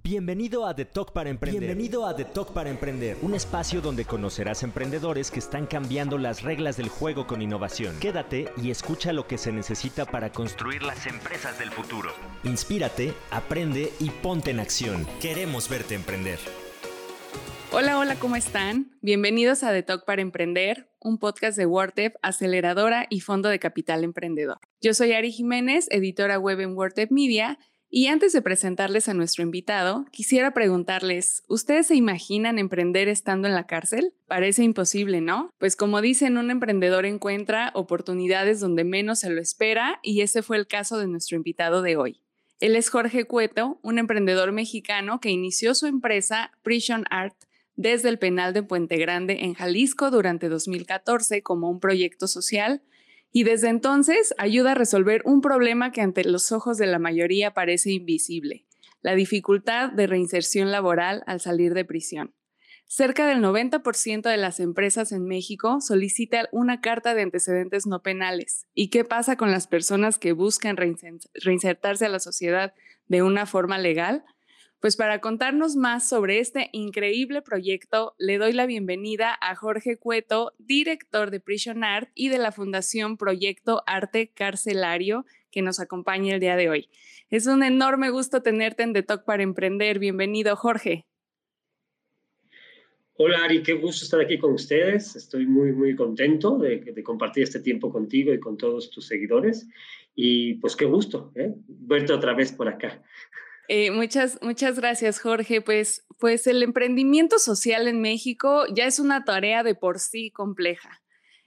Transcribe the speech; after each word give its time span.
Bienvenido 0.00 0.64
a 0.64 0.74
The 0.74 0.86
Talk 0.86 1.12
para 1.12 1.28
Emprender. 1.28 1.60
Bienvenido 1.60 2.06
a 2.06 2.16
The 2.16 2.24
Talk 2.24 2.54
para 2.54 2.70
Emprender, 2.70 3.18
un 3.20 3.34
espacio 3.34 3.82
donde 3.82 4.06
conocerás 4.06 4.62
emprendedores 4.62 5.30
que 5.30 5.38
están 5.38 5.66
cambiando 5.66 6.16
las 6.16 6.42
reglas 6.42 6.78
del 6.78 6.88
juego 6.88 7.26
con 7.26 7.42
innovación. 7.42 8.00
Quédate 8.00 8.48
y 8.56 8.70
escucha 8.70 9.12
lo 9.12 9.26
que 9.26 9.36
se 9.36 9.52
necesita 9.52 10.06
para 10.06 10.32
construir 10.32 10.82
las 10.82 11.06
empresas 11.06 11.58
del 11.58 11.70
futuro. 11.72 12.08
Inspírate, 12.42 13.12
aprende 13.30 13.92
y 14.00 14.08
ponte 14.08 14.52
en 14.52 14.60
acción. 14.60 15.06
Queremos 15.20 15.68
verte 15.68 15.94
emprender. 15.94 16.38
Hola, 17.70 17.98
hola, 17.98 18.16
¿cómo 18.16 18.36
están? 18.36 18.96
Bienvenidos 19.02 19.62
a 19.62 19.72
The 19.72 19.82
Talk 19.82 20.06
para 20.06 20.22
Emprender, 20.22 20.88
un 21.00 21.18
podcast 21.18 21.58
de 21.58 21.66
WordTep, 21.66 22.14
aceleradora 22.22 23.06
y 23.10 23.20
fondo 23.20 23.50
de 23.50 23.58
capital 23.58 24.04
emprendedor. 24.04 24.58
Yo 24.80 24.94
soy 24.94 25.12
Ari 25.12 25.32
Jiménez, 25.32 25.86
editora 25.90 26.38
web 26.38 26.60
en 26.60 26.74
WordTep 26.74 27.10
Media 27.10 27.58
y 27.94 28.06
antes 28.06 28.32
de 28.32 28.40
presentarles 28.40 29.10
a 29.10 29.12
nuestro 29.12 29.42
invitado, 29.42 30.06
quisiera 30.10 30.54
preguntarles, 30.54 31.42
¿ustedes 31.46 31.88
se 31.88 31.94
imaginan 31.94 32.58
emprender 32.58 33.06
estando 33.06 33.48
en 33.48 33.54
la 33.54 33.66
cárcel? 33.66 34.14
Parece 34.26 34.64
imposible, 34.64 35.20
¿no? 35.20 35.50
Pues 35.58 35.76
como 35.76 36.00
dicen, 36.00 36.38
un 36.38 36.50
emprendedor 36.50 37.04
encuentra 37.04 37.70
oportunidades 37.74 38.60
donde 38.60 38.84
menos 38.84 39.18
se 39.18 39.28
lo 39.28 39.42
espera 39.42 40.00
y 40.02 40.22
ese 40.22 40.42
fue 40.42 40.56
el 40.56 40.66
caso 40.66 40.98
de 40.98 41.06
nuestro 41.06 41.36
invitado 41.36 41.82
de 41.82 41.96
hoy. 41.98 42.22
Él 42.60 42.76
es 42.76 42.88
Jorge 42.88 43.26
Cueto, 43.26 43.78
un 43.82 43.98
emprendedor 43.98 44.52
mexicano 44.52 45.20
que 45.20 45.28
inició 45.28 45.74
su 45.74 45.86
empresa 45.86 46.50
Prison 46.62 47.04
Art 47.10 47.36
desde 47.76 48.08
el 48.08 48.18
penal 48.18 48.54
de 48.54 48.62
Puente 48.62 48.96
Grande 48.96 49.44
en 49.44 49.52
Jalisco 49.52 50.10
durante 50.10 50.48
2014 50.48 51.42
como 51.42 51.68
un 51.68 51.78
proyecto 51.78 52.26
social 52.26 52.80
y 53.32 53.44
desde 53.44 53.68
entonces 53.68 54.34
ayuda 54.38 54.72
a 54.72 54.74
resolver 54.74 55.22
un 55.24 55.40
problema 55.40 55.90
que 55.90 56.02
ante 56.02 56.24
los 56.24 56.52
ojos 56.52 56.76
de 56.76 56.86
la 56.86 56.98
mayoría 56.98 57.54
parece 57.54 57.90
invisible, 57.90 58.66
la 59.00 59.14
dificultad 59.14 59.90
de 59.90 60.06
reinserción 60.06 60.70
laboral 60.70 61.22
al 61.26 61.40
salir 61.40 61.74
de 61.74 61.84
prisión. 61.84 62.34
Cerca 62.86 63.26
del 63.26 63.38
90% 63.38 64.28
de 64.28 64.36
las 64.36 64.60
empresas 64.60 65.12
en 65.12 65.24
México 65.24 65.80
solicitan 65.80 66.46
una 66.52 66.82
carta 66.82 67.14
de 67.14 67.22
antecedentes 67.22 67.86
no 67.86 68.02
penales. 68.02 68.66
¿Y 68.74 68.90
qué 68.90 69.02
pasa 69.02 69.36
con 69.36 69.50
las 69.50 69.66
personas 69.66 70.18
que 70.18 70.32
buscan 70.32 70.76
reinsertarse 70.76 72.04
a 72.04 72.10
la 72.10 72.18
sociedad 72.18 72.74
de 73.08 73.22
una 73.22 73.46
forma 73.46 73.78
legal? 73.78 74.24
Pues 74.82 74.96
para 74.96 75.20
contarnos 75.20 75.76
más 75.76 76.08
sobre 76.08 76.40
este 76.40 76.68
increíble 76.72 77.40
proyecto, 77.40 78.16
le 78.18 78.36
doy 78.36 78.52
la 78.52 78.66
bienvenida 78.66 79.32
a 79.40 79.54
Jorge 79.54 79.96
Cueto, 79.96 80.54
director 80.58 81.30
de 81.30 81.38
Prison 81.38 81.84
Art 81.84 82.10
y 82.16 82.30
de 82.30 82.38
la 82.38 82.50
Fundación 82.50 83.16
Proyecto 83.16 83.84
Arte 83.86 84.32
Carcelario, 84.34 85.24
que 85.52 85.62
nos 85.62 85.78
acompaña 85.78 86.34
el 86.34 86.40
día 86.40 86.56
de 86.56 86.68
hoy. 86.68 86.88
Es 87.30 87.46
un 87.46 87.62
enorme 87.62 88.10
gusto 88.10 88.42
tenerte 88.42 88.82
en 88.82 88.92
The 88.92 89.04
Talk 89.04 89.24
para 89.24 89.44
Emprender. 89.44 90.00
Bienvenido, 90.00 90.56
Jorge. 90.56 91.06
Hola 93.14 93.44
Ari, 93.44 93.62
qué 93.62 93.74
gusto 93.74 94.04
estar 94.04 94.20
aquí 94.20 94.36
con 94.36 94.52
ustedes. 94.54 95.14
Estoy 95.14 95.46
muy, 95.46 95.70
muy 95.70 95.94
contento 95.94 96.58
de, 96.58 96.92
compartir 97.04 97.44
este 97.44 97.60
tiempo 97.60 97.92
contigo 97.92 98.34
y 98.34 98.40
con 98.40 98.56
todos 98.56 98.90
tus 98.90 99.06
seguidores. 99.06 99.68
Y 100.16 100.54
pues 100.54 100.74
qué 100.74 100.86
gusto, 100.86 101.30
¿eh? 101.36 101.54
verte 101.68 102.12
otra 102.12 102.34
vez 102.34 102.50
por 102.50 102.66
acá. 102.66 103.00
Eh, 103.74 103.90
muchas, 103.90 104.38
muchas 104.42 104.78
gracias, 104.78 105.18
Jorge. 105.18 105.62
Pues, 105.62 106.04
pues 106.18 106.46
el 106.46 106.62
emprendimiento 106.62 107.38
social 107.38 107.88
en 107.88 108.02
México 108.02 108.64
ya 108.70 108.84
es 108.84 108.98
una 108.98 109.24
tarea 109.24 109.62
de 109.62 109.74
por 109.74 109.98
sí 109.98 110.30
compleja. 110.30 111.00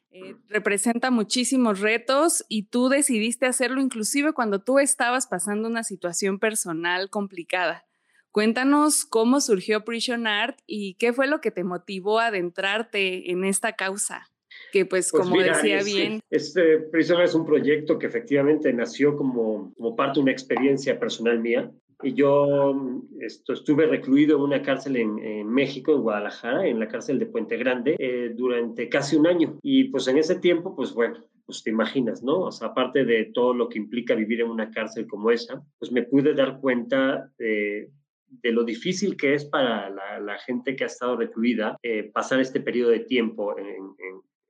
Eh, 0.09 0.35
representa 0.47 1.11
muchísimos 1.11 1.81
retos 1.81 2.43
y 2.49 2.63
tú 2.63 2.89
decidiste 2.89 3.45
hacerlo 3.45 3.79
inclusive 3.79 4.33
cuando 4.33 4.63
tú 4.63 4.79
estabas 4.79 5.27
pasando 5.27 5.67
una 5.67 5.83
situación 5.83 6.39
personal 6.39 7.11
complicada. 7.11 7.85
Cuéntanos 8.31 9.05
cómo 9.05 9.39
surgió 9.39 9.85
Prison 9.85 10.25
Art 10.25 10.57
y 10.65 10.95
qué 10.95 11.13
fue 11.13 11.27
lo 11.27 11.41
que 11.41 11.51
te 11.51 11.63
motivó 11.63 12.19
a 12.19 12.27
adentrarte 12.27 13.29
en 13.29 13.43
esta 13.43 13.73
causa 13.73 14.31
que 14.71 14.85
pues, 14.85 15.11
pues 15.11 15.23
como 15.23 15.39
decía 15.39 15.83
bien. 15.83 16.21
Este 16.31 16.79
Prison 16.79 17.17
Art 17.17 17.29
es 17.29 17.35
un 17.35 17.45
proyecto 17.45 17.99
que 17.99 18.07
efectivamente 18.07 18.73
nació 18.73 19.15
como, 19.15 19.73
como 19.75 19.95
parte 19.95 20.17
de 20.17 20.23
una 20.23 20.31
experiencia 20.31 20.99
personal 20.99 21.39
mía. 21.39 21.71
Y 22.03 22.13
yo 22.13 23.01
esto, 23.19 23.53
estuve 23.53 23.85
recluido 23.87 24.37
en 24.37 24.43
una 24.43 24.61
cárcel 24.61 24.97
en, 24.97 25.47
México, 25.47 25.93
en 25.93 26.01
Guadalajara, 26.01 26.67
en 26.67 26.79
la 26.79 26.87
cárcel 26.87 27.19
de 27.19 27.25
Puente 27.25 27.57
Grande, 27.57 27.95
eh, 27.97 28.31
durante 28.35 28.89
casi 28.89 29.15
un 29.15 29.27
año. 29.27 29.59
Y 29.61 29.85
pues 29.85 30.07
en 30.07 30.17
ese 30.17 30.35
tiempo, 30.35 30.75
pues 30.75 30.93
bueno, 30.93 31.23
pues 31.45 31.63
te 31.63 31.69
imaginas, 31.69 32.23
¿no? 32.23 32.39
O 32.41 32.51
sea, 32.51 32.69
aparte 32.69 33.05
de 33.05 33.25
todo 33.33 33.53
lo 33.53 33.69
que 33.69 33.77
implica 33.77 34.15
vivir 34.15 34.41
en 34.41 34.49
una 34.49 34.71
cárcel 34.71 35.07
como 35.07 35.31
esa, 35.31 35.63
pues 35.79 35.91
me 35.91 36.03
pude 36.03 36.33
dar 36.33 36.59
cuenta 36.59 37.31
de, 37.37 37.91
lo 38.43 38.63
difícil 38.63 39.15
que 39.15 39.33
es 39.33 39.45
para 39.45 39.89
la, 39.89 40.37
gente 40.39 40.75
que 40.75 40.83
ha 40.83 40.87
estado 40.87 41.17
recluida 41.17 41.77
eh, 41.81 42.11
pasar 42.13 42.39
este 42.39 42.59
periodo 42.59 42.91
de 42.91 42.99
tiempo 43.01 43.57
en, 43.57 43.65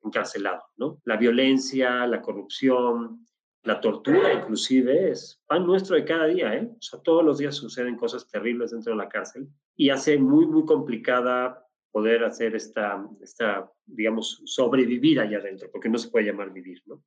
encarcelado, 0.03 0.63
¿no? 0.78 1.01
La 1.05 1.17
violencia, 1.17 2.05
la 2.07 2.22
corrupción, 2.22 3.25
la 3.65 3.81
tortura 3.81 4.31
inclusive 4.31 5.09
es 5.09 5.41
pan 5.47 5.65
nuestro 5.65 5.95
de 5.95 6.05
cada 6.05 6.27
día, 6.27 6.53
¿eh? 6.55 6.69
Todos 7.03 7.25
los 7.25 7.39
días 7.39 7.55
suceden 7.55 7.97
cosas 7.97 8.27
terribles 8.27 8.71
dentro 8.71 8.93
de 8.93 8.97
la 8.97 9.09
cárcel 9.09 9.47
y 9.75 9.89
hace 9.89 10.17
muy, 10.17 10.45
muy 10.45 10.65
complicada 10.65 11.65
poder 11.91 12.23
hacer 12.23 12.55
esta, 12.55 13.03
esta, 13.21 13.71
digamos, 13.85 14.41
sobrevivir 14.45 15.19
allá 15.19 15.39
adentro, 15.39 15.69
porque 15.71 15.89
no 15.89 15.97
se 15.97 16.09
puede 16.09 16.25
llamar 16.25 16.53
vivir, 16.53 16.81
¿no? 16.85 17.01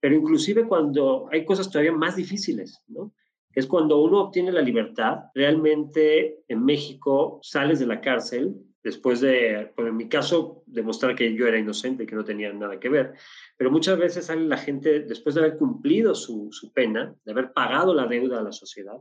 Pero 0.00 0.14
inclusive 0.14 0.66
cuando 0.66 1.28
hay 1.32 1.46
cosas 1.46 1.70
todavía 1.70 1.92
más 1.92 2.16
difíciles, 2.16 2.82
¿no? 2.86 3.14
Es 3.54 3.66
cuando 3.66 4.02
uno 4.02 4.20
obtiene 4.20 4.52
la 4.52 4.60
libertad, 4.60 5.20
realmente 5.34 6.44
en 6.48 6.64
México 6.64 7.38
sales 7.42 7.78
de 7.78 7.86
la 7.86 8.00
cárcel 8.00 8.54
después 8.84 9.20
de, 9.20 9.72
pues 9.74 9.88
en 9.88 9.96
mi 9.96 10.08
caso, 10.08 10.62
demostrar 10.66 11.16
que 11.16 11.34
yo 11.34 11.48
era 11.48 11.58
inocente, 11.58 12.06
que 12.06 12.14
no 12.14 12.22
tenía 12.22 12.52
nada 12.52 12.78
que 12.78 12.90
ver. 12.90 13.14
Pero 13.56 13.70
muchas 13.70 13.98
veces 13.98 14.26
sale 14.26 14.46
la 14.46 14.58
gente, 14.58 15.00
después 15.00 15.34
de 15.34 15.40
haber 15.40 15.56
cumplido 15.56 16.14
su, 16.14 16.50
pena, 16.74 17.16
de 17.24 17.32
haber 17.32 17.52
pagado 17.54 17.94
la 17.94 18.06
deuda 18.06 18.38
a 18.38 18.42
la 18.42 18.52
sociedad, 18.52 18.98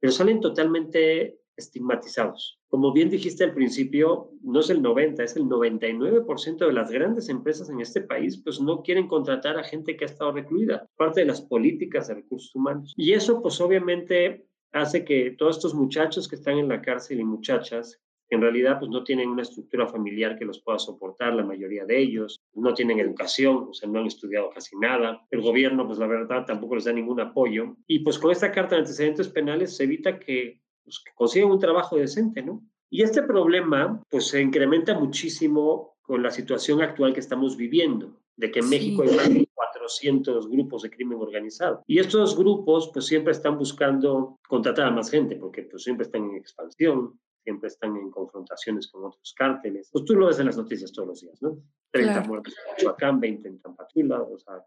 pero 0.00 0.12
salen 0.12 0.40
totalmente 0.40 1.40
estigmatizados. 1.54 2.58
Como 2.68 2.92
bien 2.92 3.10
dijiste 3.10 3.44
al 3.44 3.52
principio, 3.52 4.30
no 4.42 4.60
es 4.60 4.70
el 4.70 4.80
90, 4.80 5.22
es 5.22 5.36
el 5.36 5.44
99% 5.44 6.66
de 6.66 6.72
las 6.72 6.90
grandes 6.90 7.28
empresas 7.28 7.68
en 7.68 7.80
este 7.80 8.00
país, 8.00 8.40
pues 8.42 8.60
no 8.60 8.82
quieren 8.82 9.08
contratar 9.08 9.58
a 9.58 9.64
gente 9.64 9.96
que 9.96 10.04
ha 10.04 10.08
estado 10.08 10.32
recluida, 10.32 10.88
parte 10.96 11.20
de 11.20 11.26
las 11.26 11.42
políticas 11.42 12.08
de 12.08 12.14
recursos 12.14 12.54
humanos. 12.54 12.94
Y 12.96 13.12
eso, 13.12 13.42
pues 13.42 13.60
obviamente 13.60 14.46
hace 14.72 15.04
que 15.04 15.32
todos 15.32 15.56
estos 15.56 15.74
muchachos 15.74 16.28
que 16.28 16.36
están 16.36 16.58
en 16.58 16.68
la 16.68 16.80
cárcel 16.80 17.20
y 17.20 17.24
muchachas 17.24 18.00
en 18.30 18.42
realidad 18.42 18.78
pues 18.78 18.90
no 18.90 19.04
tienen 19.04 19.28
una 19.28 19.42
estructura 19.42 19.86
familiar 19.86 20.38
que 20.38 20.44
los 20.44 20.60
pueda 20.60 20.78
soportar, 20.78 21.34
la 21.34 21.44
mayoría 21.44 21.84
de 21.84 21.98
ellos, 21.98 22.40
no 22.54 22.74
tienen 22.74 22.98
educación, 22.98 23.68
o 23.70 23.74
sea, 23.74 23.88
no 23.88 24.00
han 24.00 24.06
estudiado 24.06 24.50
casi 24.50 24.76
nada, 24.76 25.26
el 25.30 25.40
gobierno 25.40 25.86
pues 25.86 25.98
la 25.98 26.06
verdad 26.06 26.44
tampoco 26.46 26.74
les 26.74 26.84
da 26.84 26.92
ningún 26.92 27.20
apoyo 27.20 27.76
y 27.86 28.00
pues 28.00 28.18
con 28.18 28.30
esta 28.30 28.52
carta 28.52 28.74
de 28.74 28.82
antecedentes 28.82 29.28
penales 29.28 29.76
se 29.76 29.84
evita 29.84 30.18
que, 30.18 30.60
pues, 30.84 31.02
consigan 31.14 31.50
un 31.50 31.58
trabajo 31.58 31.96
decente, 31.96 32.42
¿no? 32.42 32.62
Y 32.90 33.02
este 33.02 33.22
problema 33.22 34.02
pues 34.10 34.28
se 34.28 34.40
incrementa 34.40 34.98
muchísimo 34.98 35.98
con 36.02 36.22
la 36.22 36.30
situación 36.30 36.80
actual 36.80 37.12
que 37.12 37.20
estamos 37.20 37.56
viviendo, 37.56 38.18
de 38.36 38.50
que 38.50 38.60
en 38.60 38.70
México 38.70 39.02
hay 39.02 39.14
más 39.14 39.28
de 39.28 39.46
400 39.52 40.48
grupos 40.48 40.82
de 40.82 40.90
crimen 40.90 41.18
organizado. 41.18 41.82
Y 41.86 41.98
estos 41.98 42.36
grupos 42.36 42.90
pues 42.92 43.04
siempre 43.04 43.32
están 43.32 43.58
buscando 43.58 44.38
contratar 44.48 44.86
a 44.86 44.90
más 44.90 45.10
gente, 45.10 45.36
porque 45.36 45.64
pues 45.64 45.82
siempre 45.82 46.06
están 46.06 46.24
en 46.24 46.36
expansión, 46.36 47.18
siempre 47.48 47.68
están 47.68 47.96
en 47.96 48.10
confrontaciones 48.10 48.88
con 48.88 49.06
otros 49.06 49.32
cárteles. 49.34 49.88
Pues 49.90 50.04
tú 50.04 50.14
lo 50.14 50.26
ves 50.26 50.38
en 50.38 50.46
las 50.46 50.58
noticias 50.58 50.92
todos 50.92 51.08
los 51.08 51.20
días, 51.22 51.40
¿no? 51.40 51.58
30 51.92 52.24
muertos 52.24 52.54
en 52.54 52.74
Michoacán, 52.74 53.18
20 53.18 53.48
en 53.48 53.58
Tampatula, 53.60 54.20
o 54.20 54.38
sea, 54.38 54.62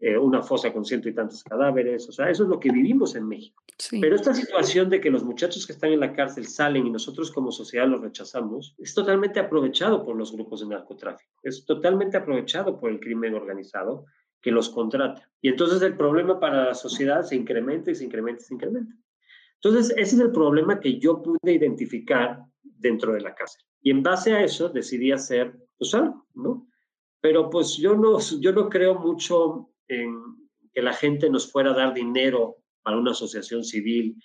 eh, 0.00 0.18
una 0.18 0.42
fosa 0.42 0.70
con 0.70 0.84
ciento 0.84 1.08
y 1.08 1.14
tantos 1.14 1.42
cadáveres, 1.42 2.06
o 2.06 2.12
sea, 2.12 2.28
eso 2.28 2.42
es 2.42 2.50
lo 2.50 2.60
que 2.60 2.70
vivimos 2.70 3.16
en 3.16 3.26
México. 3.26 3.64
Pero 3.98 4.14
esta 4.14 4.34
situación 4.34 4.90
de 4.90 5.00
que 5.00 5.10
los 5.10 5.24
muchachos 5.24 5.66
que 5.66 5.72
están 5.72 5.90
en 5.90 6.00
la 6.00 6.12
cárcel 6.12 6.46
salen 6.46 6.86
y 6.86 6.90
nosotros 6.90 7.32
como 7.32 7.50
sociedad 7.50 7.88
los 7.88 8.02
rechazamos, 8.02 8.74
es 8.76 8.94
totalmente 8.94 9.40
aprovechado 9.40 10.04
por 10.04 10.16
los 10.16 10.30
grupos 10.30 10.60
de 10.60 10.66
narcotráfico, 10.66 11.32
es 11.42 11.64
totalmente 11.64 12.18
aprovechado 12.18 12.78
por 12.78 12.90
el 12.90 13.00
crimen 13.00 13.34
organizado 13.34 14.04
que 14.42 14.50
los 14.50 14.68
contrata. 14.68 15.30
Y 15.40 15.48
entonces 15.48 15.80
el 15.80 15.96
problema 15.96 16.38
para 16.38 16.66
la 16.66 16.74
sociedad 16.74 17.22
se 17.22 17.36
incrementa 17.36 17.90
y 17.90 17.94
se 17.94 18.04
incrementa 18.04 18.42
y 18.42 18.44
se 18.44 18.54
incrementa. 18.54 18.94
Entonces, 19.62 19.90
ese 19.96 20.16
es 20.16 20.20
el 20.20 20.32
problema 20.32 20.78
que 20.80 20.98
yo 20.98 21.22
pude 21.22 21.52
identificar 21.52 22.44
dentro 22.62 23.12
de 23.12 23.20
la 23.20 23.34
cárcel. 23.34 23.62
Y 23.82 23.90
en 23.90 24.02
base 24.02 24.32
a 24.32 24.42
eso 24.42 24.68
decidí 24.68 25.12
hacer 25.12 25.56
pues 25.78 25.92
¿no? 26.34 26.68
Pero 27.20 27.50
pues 27.50 27.76
yo 27.76 27.94
no, 27.94 28.18
yo 28.40 28.52
no 28.52 28.68
creo 28.68 28.94
mucho 28.96 29.70
en 29.88 30.16
que 30.72 30.82
la 30.82 30.92
gente 30.92 31.30
nos 31.30 31.50
fuera 31.50 31.70
a 31.70 31.76
dar 31.76 31.94
dinero 31.94 32.56
para 32.82 32.98
una 32.98 33.12
asociación 33.12 33.64
civil. 33.64 34.16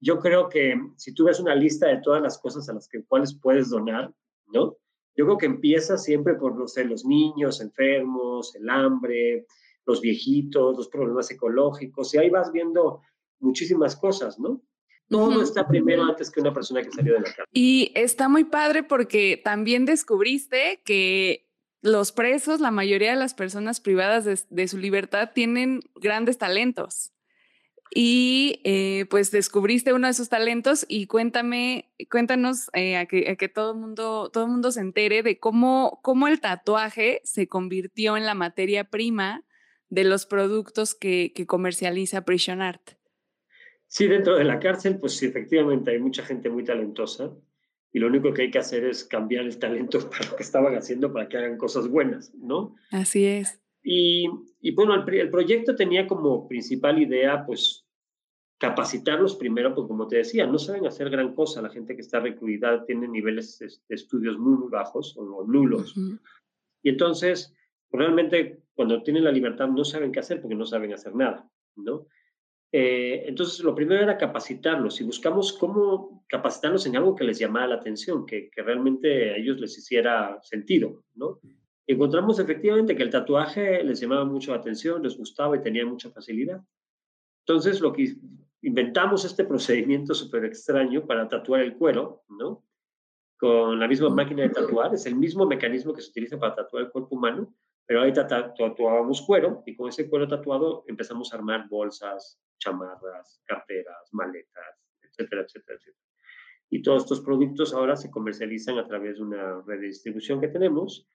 Yo 0.00 0.18
creo 0.18 0.48
que 0.48 0.74
si 0.96 1.14
tú 1.14 1.24
ves 1.24 1.40
una 1.40 1.54
lista 1.54 1.88
de 1.88 2.00
todas 2.00 2.22
las 2.22 2.38
cosas 2.38 2.68
a 2.68 2.74
las 2.74 2.88
que, 2.88 3.04
cuales 3.04 3.38
puedes 3.40 3.70
donar, 3.70 4.12
¿no? 4.52 4.76
Yo 5.16 5.24
creo 5.26 5.38
que 5.38 5.46
empieza 5.46 5.98
siempre 5.98 6.34
por, 6.34 6.56
no 6.56 6.66
sé, 6.66 6.84
los 6.84 7.04
niños 7.04 7.60
enfermos, 7.60 8.54
el 8.54 8.68
hambre, 8.70 9.46
los 9.84 10.00
viejitos, 10.00 10.76
los 10.76 10.88
problemas 10.88 11.30
ecológicos, 11.30 12.14
y 12.14 12.18
ahí 12.18 12.30
vas 12.30 12.52
viendo 12.52 13.00
muchísimas 13.40 13.96
cosas, 13.96 14.38
¿no? 14.38 14.62
Todo 15.10 15.42
está 15.42 15.66
primero 15.66 16.04
antes 16.04 16.30
que 16.30 16.40
una 16.40 16.54
persona 16.54 16.82
que 16.82 16.92
salió 16.92 17.14
de 17.14 17.20
la 17.20 17.24
cárcel. 17.24 17.44
Y 17.52 17.90
está 17.96 18.28
muy 18.28 18.44
padre 18.44 18.84
porque 18.84 19.40
también 19.42 19.84
descubriste 19.84 20.82
que 20.84 21.50
los 21.82 22.12
presos, 22.12 22.60
la 22.60 22.70
mayoría 22.70 23.10
de 23.10 23.16
las 23.16 23.34
personas 23.34 23.80
privadas 23.80 24.46
de, 24.48 24.68
su 24.68 24.78
libertad, 24.78 25.30
tienen 25.34 25.80
grandes 25.96 26.38
talentos. 26.38 27.12
Y 27.92 28.60
eh, 28.62 29.06
pues 29.10 29.32
descubriste 29.32 29.92
uno 29.92 30.06
de 30.06 30.12
esos 30.12 30.28
talentos 30.28 30.86
y 30.88 31.08
cuéntame, 31.08 31.90
cuéntanos 32.08 32.70
eh, 32.72 32.96
a, 32.96 33.06
que, 33.06 33.36
que, 33.36 33.48
todo 33.48 33.72
el 33.72 33.78
mundo, 33.78 34.30
todo 34.32 34.46
mundo 34.46 34.70
se 34.70 34.78
entere 34.78 35.24
de 35.24 35.40
cómo, 35.40 35.98
cómo 36.04 36.28
el 36.28 36.40
tatuaje 36.40 37.20
se 37.24 37.48
convirtió 37.48 38.16
en 38.16 38.26
la 38.26 38.34
materia 38.34 38.84
prima 38.84 39.44
de 39.88 40.04
los 40.04 40.24
productos 40.24 40.94
que, 40.94 41.32
que 41.34 41.46
comercializa 41.46 42.24
Prison 42.24 42.62
Art. 42.62 42.92
Sí, 43.90 44.06
dentro 44.06 44.36
de 44.36 44.44
la 44.44 44.60
cárcel, 44.60 44.98
pues 45.00 45.16
sí, 45.16 45.26
efectivamente 45.26 45.90
hay 45.90 45.98
mucha 45.98 46.24
gente 46.24 46.48
muy 46.48 46.62
talentosa 46.62 47.36
y 47.92 47.98
lo 47.98 48.06
único 48.06 48.32
que 48.32 48.42
hay 48.42 48.50
que 48.52 48.60
hacer 48.60 48.84
es 48.84 49.02
cambiar 49.02 49.44
el 49.44 49.58
talento 49.58 49.98
para 50.10 50.30
lo 50.30 50.36
que 50.36 50.44
estaban 50.44 50.76
haciendo 50.76 51.12
para 51.12 51.28
que 51.28 51.38
hagan 51.38 51.58
cosas 51.58 51.88
buenas, 51.88 52.32
¿no? 52.36 52.76
Así 52.92 53.24
es. 53.24 53.60
Y, 53.82 54.26
y 54.60 54.70
bueno, 54.76 54.94
el, 54.94 55.14
el, 55.14 55.28
proyecto 55.28 55.74
tenía 55.74 56.06
como 56.06 56.46
principal 56.46 57.02
idea, 57.02 57.44
pues, 57.44 57.84
capacitarlos 58.58 59.34
primero, 59.34 59.74
porque 59.74 59.88
como 59.88 60.06
te 60.06 60.18
decía, 60.18 60.46
no 60.46 60.60
saben 60.60 60.86
hacer 60.86 61.10
gran 61.10 61.34
cosa. 61.34 61.60
La 61.60 61.70
gente 61.70 61.96
que 61.96 62.02
está 62.02 62.20
recluida 62.20 62.84
tiene 62.84 63.08
niveles 63.08 63.58
de 63.58 63.94
estudios 63.94 64.38
muy, 64.38 64.70
bajos 64.70 65.16
o, 65.18 65.44
nulos. 65.48 65.96
Y 66.80 66.90
entonces, 66.90 67.52
realmente, 67.90 68.62
cuando 68.74 69.02
tienen 69.02 69.24
la 69.24 69.32
libertad, 69.32 69.66
no 69.66 69.82
saben 69.82 70.12
qué 70.12 70.20
hacer 70.20 70.40
porque 70.40 70.54
no 70.54 70.64
saben 70.64 70.92
hacer 70.92 71.12
nada, 71.16 71.50
¿no? 71.74 72.06
Eh, 72.72 73.24
entonces, 73.26 73.60
lo 73.60 73.74
primero 73.74 74.02
era 74.02 74.16
capacitarlos 74.16 75.00
y 75.00 75.04
buscamos 75.04 75.52
cómo 75.52 76.24
capacitarlos 76.28 76.86
en 76.86 76.96
algo 76.96 77.16
que 77.16 77.24
les 77.24 77.38
llamara 77.38 77.66
la 77.66 77.74
atención, 77.76 78.24
que, 78.24 78.50
realmente 78.56 79.30
a 79.30 79.36
ellos 79.36 79.58
les 79.58 79.76
hiciera 79.76 80.38
sentido. 80.42 81.02
Encontramos 81.86 82.38
efectivamente 82.38 82.94
que 82.94 83.02
el 83.02 83.10
tatuaje 83.10 83.82
les 83.82 84.00
llamaba 84.00 84.24
mucho 84.24 84.52
la 84.52 84.58
atención, 84.58 85.02
les 85.02 85.16
gustaba 85.16 85.56
y 85.56 85.62
tenía 85.62 85.84
mucha 85.84 86.10
facilidad. 86.10 86.62
Entonces, 87.44 87.80
lo 87.80 87.92
que 87.92 88.14
inventamos 88.62 89.24
este 89.24 89.44
procedimiento 89.44 90.14
súper 90.14 90.44
extraño 90.44 91.06
para 91.06 91.26
tatuar 91.26 91.62
el 91.62 91.76
cuero. 91.76 92.24
Con 93.36 93.80
la 93.80 93.88
misma 93.88 94.10
máquina 94.10 94.42
de 94.42 94.50
tatuar, 94.50 94.94
es 94.94 95.06
el 95.06 95.16
mismo 95.16 95.46
mecanismo 95.46 95.94
que 95.94 96.02
se 96.02 96.10
utiliza 96.10 96.38
para 96.38 96.54
tatuar 96.54 96.84
el 96.84 96.90
cuerpo 96.90 97.16
humano, 97.16 97.54
pero 97.90 98.02
ahí 98.02 98.12
tatuábamos 98.12 99.20
cuero 99.22 99.64
y 99.66 99.74
con 99.74 99.88
ese 99.88 100.08
cuero 100.08 100.28
tatuado 100.28 100.84
empezamos 100.86 101.32
a 101.32 101.36
armar 101.38 101.68
bolsas, 101.68 102.40
chamarras, 102.56 103.42
carteras, 103.44 104.08
maletas, 104.12 104.86
etcétera, 105.02 105.42
etcétera, 105.42 105.76
etcétera. 105.76 106.04
Y 106.70 106.82
todos 106.82 107.02
estos 107.02 107.20
productos 107.20 107.74
ahora 107.74 107.96
se 107.96 108.08
comercializan 108.08 108.78
a 108.78 108.86
través 108.86 109.16
de 109.16 109.24
una 109.24 109.60
red 109.62 109.80
de 109.80 109.88
distribución 109.88 110.40
que 110.40 110.46
tenemos, 110.46 111.08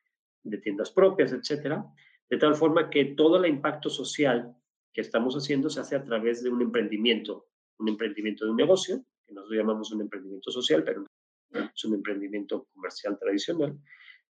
de 0.43 0.57
tiendas 0.57 0.91
propias, 0.91 1.31
etcétera, 1.31 1.85
de 2.29 2.37
tal 2.37 2.55
forma 2.55 2.89
que 2.89 3.05
todo 3.05 3.37
el 3.37 3.49
impacto 3.49 3.89
social 3.89 4.53
que 4.91 4.99
estamos 4.99 5.33
haciendo 5.35 5.69
se 5.69 5.79
hace 5.79 5.95
a 5.95 6.03
través 6.03 6.43
de 6.43 6.49
un 6.49 6.61
emprendimiento, 6.61 7.47
un 7.79 7.87
emprendimiento 7.87 8.43
de 8.43 8.51
un 8.51 8.57
negocio, 8.57 9.01
que 9.25 9.33
nosotros 9.33 9.57
llamamos 9.57 9.93
un 9.93 10.01
emprendimiento 10.01 10.51
social, 10.51 10.83
pero 10.83 11.05
es 11.53 11.85
un 11.85 11.93
emprendimiento 11.93 12.67
comercial 12.73 13.17
tradicional, 13.17 13.79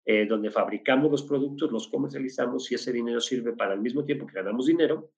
eh, 0.04 0.26
donde 0.26 0.50
fabricamos 0.50 1.10
los 1.10 1.22
productos, 1.22 1.70
los 1.70 1.88
comercializamos 1.88 2.70
y 2.72 2.74
ese 2.74 2.92
dinero 2.92 3.20
sirve 3.20 3.52
para 3.52 3.72
al 3.72 3.80
mismo 3.80 4.04
tiempo 4.04 4.26
que 4.26 4.34
ganamos 4.34 4.66
dinero, 4.66 5.12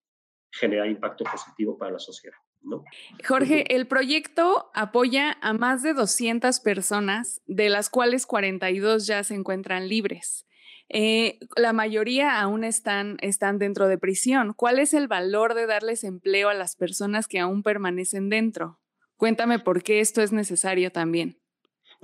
generar 0.51 0.89
impacto 0.89 1.25
positivo 1.25 1.79
para 1.79 1.93
la 1.93 1.99
sociedad. 1.99 2.37
¿no? 2.63 2.85
Jorge, 3.27 3.75
el 3.75 3.87
proyecto 3.87 4.71
apoya 4.75 5.39
a 5.41 5.53
más 5.53 5.83
de 5.83 5.95
200 5.95 6.61
personas, 6.61 7.43
de 7.47 7.69
las 7.69 7.91
cuales 7.91 8.27
42 8.27 9.07
ya 9.07 9.25
se 9.25 9.35
encuentran 9.35 9.89
libres. 9.89 10.47
Eh, 10.91 11.39
la 11.57 11.73
mayoría 11.73 12.41
aún 12.41 12.63
están, 12.63 13.17
están 13.21 13.59
dentro 13.59 13.89
de 13.89 13.99
prisión. 13.99 14.53
¿Cuál 14.55 14.79
es 14.79 14.93
el 14.95 15.09
valor 15.09 15.55
de 15.55 15.67
darles 15.67 16.05
empleo 16.05 16.51
a 16.51 16.55
las 16.55 16.77
personas 16.77 17.27
que 17.27 17.41
aún 17.41 17.63
permanecen 17.63 18.29
dentro? 18.29 18.81
Cuéntame 19.17 19.59
por 19.59 19.83
qué 19.83 20.01
esto 20.01 20.21
es 20.21 20.33
necesario 20.33 20.93
también. 20.93 21.39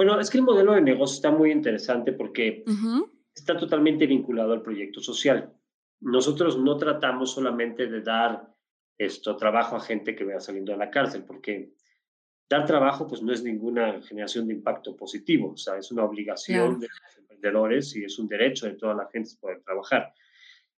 Bueno, 0.01 0.19
es 0.19 0.31
que 0.31 0.39
el 0.39 0.45
modelo 0.45 0.73
de 0.73 0.81
negocio 0.81 1.17
está 1.17 1.31
muy 1.31 1.53
interesante 1.53 2.15
porque 2.15 2.65
está 3.35 3.55
totalmente 3.59 4.07
vinculado 4.07 4.55
al 4.55 4.63
proyecto 4.63 4.99
social. 5.03 5.53
Nosotros 6.01 6.59
no 6.59 6.79
tratamos 6.79 7.33
solamente 7.33 7.87
de 7.87 8.01
dar 8.01 8.49
esto 8.97 9.37
trabajo 9.37 9.77
a 9.77 9.81
gente 9.81 10.17
que 10.17 10.25
vaya 10.25 10.41
saliendo 10.41 10.73
de 10.73 10.79
la 10.79 10.91
cárcel, 10.91 11.25
porque 11.25 11.75
dar 12.49 12.65
trabajo 12.65 13.07
pues 13.07 13.21
no 13.21 13.31
es 13.31 13.43
ninguna 13.43 14.01
generación 14.01 14.49
de 14.49 14.55
impacto 14.55 14.97
positivo, 14.97 15.51
o 15.51 15.57
sea, 15.59 15.77
es 15.77 15.93
una 15.93 16.05
obligación 16.05 16.81
de 16.81 16.89
los 16.89 17.19
emprendedores 17.19 17.95
y 17.95 18.03
es 18.03 18.19
un 18.19 18.27
derecho 18.27 18.65
de 18.65 18.77
toda 18.77 18.95
la 18.95 19.07
gente 19.13 19.33
poder 19.39 19.61
trabajar. 19.61 20.15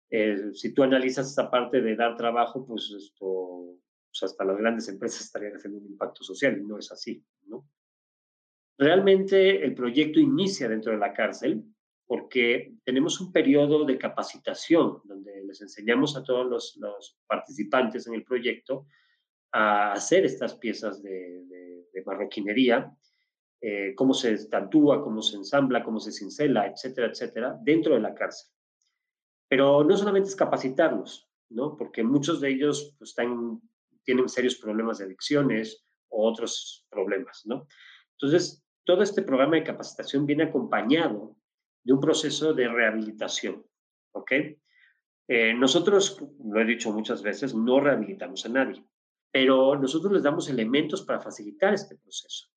Eh, 0.09 0.55
si 0.55 0.73
tú 0.73 0.83
analizas 0.83 1.29
esta 1.29 1.51
parte 1.51 1.83
de 1.83 1.95
dar 1.95 2.17
trabajo, 2.17 2.65
pues 2.65 2.91
esto, 2.97 3.77
pues, 4.11 4.23
hasta 4.23 4.47
las 4.47 4.57
grandes 4.57 4.89
empresas 4.89 5.21
estarían 5.21 5.57
haciendo 5.57 5.79
un 5.79 5.89
impacto 5.89 6.25
social 6.25 6.59
y 6.59 6.65
no 6.65 6.79
es 6.79 6.91
así. 6.91 7.23
Realmente 8.81 9.63
el 9.63 9.75
proyecto 9.75 10.19
inicia 10.21 10.67
dentro 10.67 10.93
de 10.93 10.99
la 10.99 11.13
cárcel 11.13 11.63
porque 12.07 12.77
tenemos 12.83 13.21
un 13.21 13.31
periodo 13.31 13.85
de 13.85 13.99
capacitación 13.99 15.03
donde 15.05 15.45
les 15.45 15.61
enseñamos 15.61 16.17
a 16.17 16.25
todos 16.25 16.79
los, 16.79 17.19
participantes 17.27 18.07
en 18.07 18.15
el 18.15 18.25
proyecto 18.25 18.87
a 19.53 19.93
hacer 19.93 20.25
estas 20.25 20.55
piezas 20.55 21.03
de, 21.03 21.45
marroquinería, 22.07 22.91
eh, 23.61 23.95
cómo 23.95 24.15
se 24.15 24.49
tatúa, 24.49 25.03
cómo 25.03 25.21
se 25.21 25.37
ensambla, 25.37 25.85
cómo 25.85 26.01
se 26.01 26.11
cincela, 26.11 26.67
etcétera, 26.67 27.09
etcétera, 27.09 27.59
dentro 27.61 27.97
de 27.97 28.01
la 28.01 28.15
cárcel. 28.15 28.51
Pero 29.47 29.85
no 29.85 29.95
solamente 29.95 30.31
es 30.31 30.37
capacitarlos, 30.37 31.31
¿no? 31.51 31.77
Porque 31.77 32.03
muchos 32.03 32.41
de 32.41 32.49
ellos 32.49 32.95
pues, 32.99 33.11
están, 33.11 33.61
tienen 34.05 34.27
serios 34.31 34.57
problemas 34.57 34.97
de 34.97 35.05
adicciones 35.05 35.85
o 36.09 36.27
otros 36.27 36.87
problemas, 36.89 37.43
¿no? 37.45 37.67
Entonces, 38.13 38.65
todo 38.91 39.05
este 39.05 39.23
programa 39.23 39.55
de 39.55 39.63
capacitación 39.63 40.27
viene 40.27 40.43
acompañado 40.43 41.37
de 41.85 41.93
un 41.93 42.01
proceso 42.01 42.53
de 42.53 42.67
rehabilitación, 42.67 43.65
¿ok? 44.11 44.33
Eh, 45.29 45.55
nosotros, 45.55 46.21
lo 46.45 46.61
he 46.61 46.65
dicho 46.65 46.91
muchas 46.91 47.23
veces, 47.23 47.55
no 47.55 47.79
rehabilitamos 47.79 48.45
a 48.47 48.49
nadie, 48.49 48.85
pero 49.31 49.79
nosotros 49.79 50.13
les 50.13 50.25
damos 50.25 50.49
elementos 50.49 51.03
para 51.03 51.21
facilitar 51.21 51.73
este 51.73 51.99
proceso. 51.99 52.49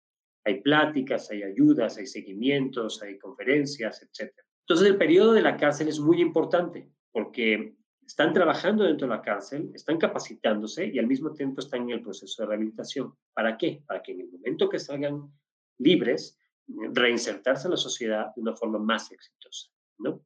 Hay 0.44 0.62
pláticas, 0.62 1.30
hay 1.30 1.44
ayudas, 1.44 2.00
hay 2.00 2.08
seguimientos, 2.08 3.04
hay 3.04 3.20
conferencias, 3.20 4.02
etc. 4.02 4.34
Entonces, 4.62 4.88
el 4.88 4.98
periodo 4.98 5.34
de 5.34 5.44
la 5.44 5.56
cárcel 5.56 5.88
es 5.88 6.00
muy 6.00 6.20
importante 6.20 6.90
porque 7.12 7.76
están 8.08 8.34
trabajando 8.34 8.86
dentro 8.86 9.08
de 9.08 9.14
la 9.14 9.22
cárcel, 9.22 9.70
están 9.76 10.00
capacitándose 10.00 10.88
y 10.88 10.98
al 10.98 11.06
mismo 11.06 11.32
tiempo 11.32 11.60
están 11.60 11.84
en 11.84 11.92
el 11.92 12.02
proceso 12.02 12.42
de 12.42 12.48
rehabilitación. 12.48 13.14
¿Para 13.36 13.56
qué? 13.56 13.84
Para 13.86 14.02
que 14.02 14.14
en 14.14 14.22
el 14.22 14.32
momento 14.32 14.68
que 14.68 14.80
salgan 14.80 15.32
libres, 15.78 16.40
reinsertarse 16.68 17.68
en 17.68 17.72
la 17.72 17.78
sociedad 17.78 18.34
de 18.36 18.42
una 18.42 18.56
forma 18.56 18.80
más 18.80 19.12
exitosa, 19.12 19.70
¿no? 20.00 20.26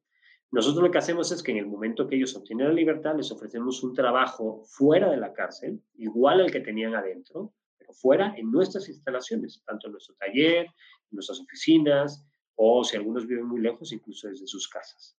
Nosotros 0.50 0.82
lo 0.82 0.90
que 0.90 0.98
hacemos 0.98 1.30
es 1.30 1.42
que 1.42 1.52
en 1.52 1.58
el 1.58 1.66
momento 1.66 2.06
que 2.06 2.16
ellos 2.16 2.34
obtienen 2.34 2.68
la 2.68 2.72
libertad, 2.72 3.14
les 3.14 3.30
ofrecemos 3.30 3.82
un 3.82 3.92
trabajo 3.92 4.62
fuera 4.64 5.10
de 5.10 5.18
la 5.18 5.34
cárcel, 5.34 5.82
igual 5.96 6.40
al 6.40 6.50
que 6.50 6.60
tenían 6.60 6.94
adentro, 6.94 7.52
pero 7.76 7.92
fuera 7.92 8.34
en 8.34 8.50
nuestras 8.50 8.88
instalaciones, 8.88 9.62
tanto 9.66 9.88
en 9.88 9.92
nuestro 9.92 10.14
taller, 10.14 10.64
en 10.66 10.72
nuestras 11.10 11.40
oficinas, 11.40 12.26
o 12.54 12.82
si 12.82 12.96
algunos 12.96 13.26
viven 13.26 13.46
muy 13.46 13.60
lejos, 13.60 13.92
incluso 13.92 14.28
desde 14.28 14.46
sus 14.46 14.66
casas. 14.68 15.18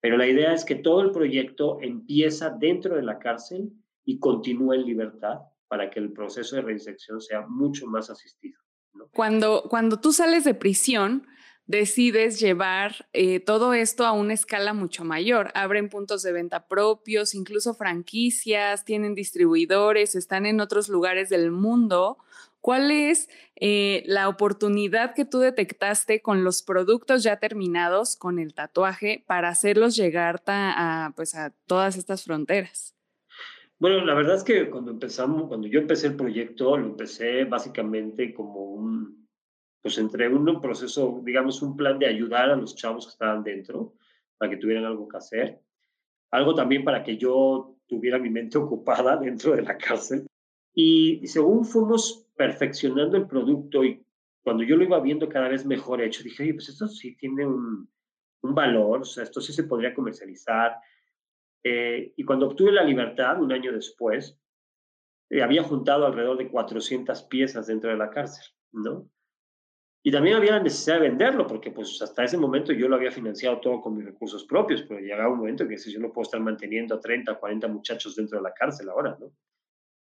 Pero 0.00 0.16
la 0.16 0.26
idea 0.26 0.52
es 0.52 0.64
que 0.64 0.74
todo 0.74 1.02
el 1.02 1.12
proyecto 1.12 1.78
empieza 1.80 2.50
dentro 2.50 2.96
de 2.96 3.02
la 3.02 3.20
cárcel 3.20 3.72
y 4.04 4.18
continúa 4.18 4.74
en 4.74 4.84
libertad 4.84 5.42
para 5.68 5.88
que 5.88 6.00
el 6.00 6.12
proceso 6.12 6.56
de 6.56 6.62
reinserción 6.62 7.20
sea 7.20 7.46
mucho 7.46 7.86
más 7.86 8.10
asistido. 8.10 8.58
Cuando, 9.12 9.64
cuando 9.68 10.00
tú 10.00 10.12
sales 10.12 10.44
de 10.44 10.54
prisión, 10.54 11.26
decides 11.66 12.40
llevar 12.40 13.08
eh, 13.12 13.40
todo 13.40 13.72
esto 13.72 14.04
a 14.04 14.12
una 14.12 14.34
escala 14.34 14.74
mucho 14.74 15.04
mayor. 15.04 15.50
Abren 15.54 15.88
puntos 15.88 16.22
de 16.22 16.32
venta 16.32 16.66
propios, 16.66 17.34
incluso 17.34 17.74
franquicias, 17.74 18.84
tienen 18.84 19.14
distribuidores, 19.14 20.14
están 20.14 20.46
en 20.46 20.60
otros 20.60 20.88
lugares 20.88 21.28
del 21.28 21.50
mundo. 21.50 22.18
¿Cuál 22.60 22.90
es 22.90 23.28
eh, 23.56 24.04
la 24.06 24.28
oportunidad 24.28 25.14
que 25.14 25.24
tú 25.24 25.40
detectaste 25.40 26.22
con 26.22 26.44
los 26.44 26.62
productos 26.62 27.22
ya 27.24 27.38
terminados, 27.38 28.16
con 28.16 28.38
el 28.38 28.54
tatuaje, 28.54 29.24
para 29.26 29.48
hacerlos 29.48 29.96
llegar 29.96 30.42
a, 30.46 31.12
pues, 31.16 31.34
a 31.34 31.50
todas 31.66 31.96
estas 31.96 32.22
fronteras? 32.22 32.94
Bueno, 33.82 34.04
la 34.04 34.14
verdad 34.14 34.36
es 34.36 34.44
que 34.44 34.70
cuando 34.70 34.92
empezamos, 34.92 35.48
cuando 35.48 35.66
yo 35.66 35.80
empecé 35.80 36.06
el 36.06 36.14
proyecto, 36.14 36.76
lo 36.76 36.86
empecé 36.86 37.42
básicamente 37.46 38.32
como 38.32 38.60
un, 38.62 39.28
pues 39.82 39.98
entre 39.98 40.28
un 40.28 40.60
proceso, 40.60 41.20
digamos, 41.24 41.60
un 41.62 41.76
plan 41.76 41.98
de 41.98 42.06
ayudar 42.06 42.48
a 42.50 42.54
los 42.54 42.76
chavos 42.76 43.06
que 43.06 43.10
estaban 43.10 43.42
dentro, 43.42 43.94
para 44.38 44.52
que 44.52 44.58
tuvieran 44.58 44.84
algo 44.84 45.08
que 45.08 45.16
hacer. 45.16 45.60
Algo 46.30 46.54
también 46.54 46.84
para 46.84 47.02
que 47.02 47.16
yo 47.16 47.74
tuviera 47.88 48.20
mi 48.20 48.30
mente 48.30 48.56
ocupada 48.58 49.16
dentro 49.16 49.56
de 49.56 49.62
la 49.62 49.76
cárcel. 49.76 50.28
Y 50.72 51.26
según 51.26 51.64
fuimos 51.64 52.28
perfeccionando 52.36 53.16
el 53.16 53.26
producto 53.26 53.82
y 53.82 54.00
cuando 54.44 54.62
yo 54.62 54.76
lo 54.76 54.84
iba 54.84 55.00
viendo 55.00 55.28
cada 55.28 55.48
vez 55.48 55.66
mejor 55.66 56.02
hecho, 56.02 56.22
dije, 56.22 56.44
oye, 56.44 56.54
pues 56.54 56.68
esto 56.68 56.86
sí 56.86 57.16
tiene 57.16 57.44
un, 57.44 57.90
un 58.42 58.54
valor, 58.54 59.00
o 59.00 59.04
sea, 59.04 59.24
esto 59.24 59.40
sí 59.40 59.52
se 59.52 59.64
podría 59.64 59.92
comercializar. 59.92 60.76
Eh, 61.64 62.12
y 62.16 62.24
cuando 62.24 62.46
obtuve 62.46 62.72
la 62.72 62.82
libertad, 62.82 63.40
un 63.40 63.52
año 63.52 63.72
después, 63.72 64.38
eh, 65.30 65.42
había 65.42 65.62
juntado 65.62 66.06
alrededor 66.06 66.36
de 66.36 66.50
400 66.50 67.22
piezas 67.24 67.66
dentro 67.66 67.90
de 67.90 67.96
la 67.96 68.10
cárcel, 68.10 68.44
¿no? 68.72 69.08
Y 70.04 70.10
también 70.10 70.36
había 70.36 70.52
la 70.52 70.62
necesidad 70.62 70.96
de 70.96 71.08
venderlo, 71.08 71.46
porque 71.46 71.70
pues 71.70 72.02
hasta 72.02 72.24
ese 72.24 72.36
momento 72.36 72.72
yo 72.72 72.88
lo 72.88 72.96
había 72.96 73.12
financiado 73.12 73.60
todo 73.60 73.80
con 73.80 73.96
mis 73.96 74.04
recursos 74.04 74.44
propios, 74.44 74.82
pero 74.82 74.98
llegaba 74.98 75.32
un 75.32 75.38
momento 75.38 75.66
que 75.68 75.78
si 75.78 75.92
yo 75.92 76.00
no 76.00 76.12
puedo 76.12 76.24
estar 76.24 76.40
manteniendo 76.40 76.96
a 76.96 77.00
30, 77.00 77.36
40 77.36 77.68
muchachos 77.68 78.16
dentro 78.16 78.38
de 78.38 78.42
la 78.42 78.52
cárcel 78.52 78.88
ahora, 78.88 79.16
¿no? 79.20 79.32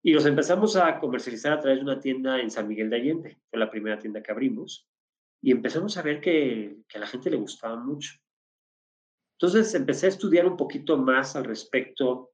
Y 0.02 0.14
los 0.14 0.26
empezamos 0.26 0.76
a 0.78 1.00
comercializar 1.00 1.54
a 1.54 1.60
través 1.60 1.80
de 1.80 1.84
una 1.84 2.00
tienda 2.00 2.40
en 2.40 2.50
San 2.50 2.68
Miguel 2.68 2.90
de 2.90 2.96
Allende, 2.96 3.38
fue 3.50 3.60
la 3.60 3.70
primera 3.70 4.00
tienda 4.00 4.24
que 4.24 4.32
abrimos, 4.32 4.90
y 5.42 5.52
empezamos 5.52 5.98
a 5.98 6.02
ver 6.02 6.22
que, 6.22 6.78
que 6.88 6.98
a 6.98 7.02
la 7.02 7.08
gente 7.08 7.30
le 7.30 7.38
gustaba 7.38 7.76
mucho. 7.76 8.14
Entonces 9.34 9.74
empecé 9.74 10.06
a 10.06 10.10
estudiar 10.10 10.46
un 10.46 10.58
poquito 10.58 10.98
más 10.98 11.36
al 11.36 11.44
respecto 11.46 12.32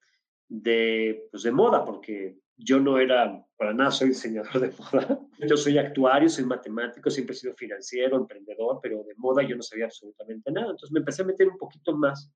de, 0.47 1.27
pues, 1.31 1.43
de 1.43 1.51
moda, 1.51 1.85
porque 1.85 2.37
yo 2.57 2.79
no 2.79 2.99
era, 2.99 3.45
para 3.55 3.73
nada 3.73 3.91
soy 3.91 4.09
diseñador 4.09 4.59
de 4.59 4.71
moda. 4.77 5.19
Yo 5.47 5.55
soy 5.55 5.77
actuario, 5.77 6.29
soy 6.29 6.45
matemático, 6.45 7.09
siempre 7.09 7.35
he 7.35 7.39
sido 7.39 7.55
financiero, 7.55 8.17
emprendedor, 8.17 8.79
pero 8.81 9.03
de 9.03 9.15
moda 9.15 9.43
yo 9.43 9.55
no 9.55 9.63
sabía 9.63 9.85
absolutamente 9.85 10.51
nada. 10.51 10.71
Entonces 10.71 10.91
me 10.91 10.99
empecé 10.99 11.21
a 11.21 11.25
meter 11.25 11.47
un 11.47 11.57
poquito 11.57 11.95
más 11.95 12.31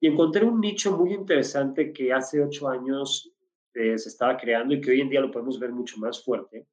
y 0.00 0.08
encontré 0.08 0.44
un 0.44 0.60
nicho 0.60 0.96
muy 0.96 1.12
interesante 1.12 1.92
que 1.92 2.12
hace 2.12 2.42
ocho 2.42 2.68
años 2.68 3.32
eh, 3.74 3.98
se 3.98 4.08
estaba 4.08 4.36
creando 4.36 4.74
y 4.74 4.80
que 4.80 4.90
hoy 4.90 5.00
en 5.00 5.08
día 5.08 5.20
lo 5.20 5.30
podemos 5.30 5.58
ver 5.58 5.72
mucho 5.72 5.98
más 5.98 6.22
fuerte, 6.22 6.66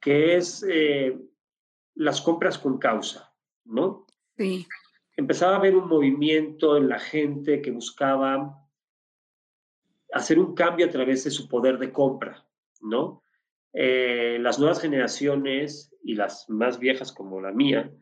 que 0.00 0.36
es 0.36 0.64
eh, 0.68 1.18
las 1.94 2.20
compras 2.20 2.58
con 2.58 2.78
causa, 2.78 3.34
¿no? 3.64 4.06
Sí. 4.36 4.66
Empezaba 5.20 5.52
a 5.52 5.58
haber 5.58 5.76
un 5.76 5.86
movimiento 5.86 6.78
en 6.78 6.88
la 6.88 6.98
gente 6.98 7.60
que 7.60 7.70
buscaba 7.70 8.58
hacer 10.14 10.38
un 10.38 10.54
cambio 10.54 10.86
a 10.86 10.88
través 10.88 11.24
de 11.24 11.30
su 11.30 11.46
poder 11.46 11.76
de 11.76 11.92
compra, 11.92 12.48
¿no? 12.80 13.22
Eh, 13.74 14.38
las 14.40 14.58
nuevas 14.58 14.80
generaciones 14.80 15.94
y 16.02 16.14
las 16.14 16.48
más 16.48 16.78
viejas 16.78 17.12
como 17.12 17.38
la 17.38 17.52
mía 17.52 17.92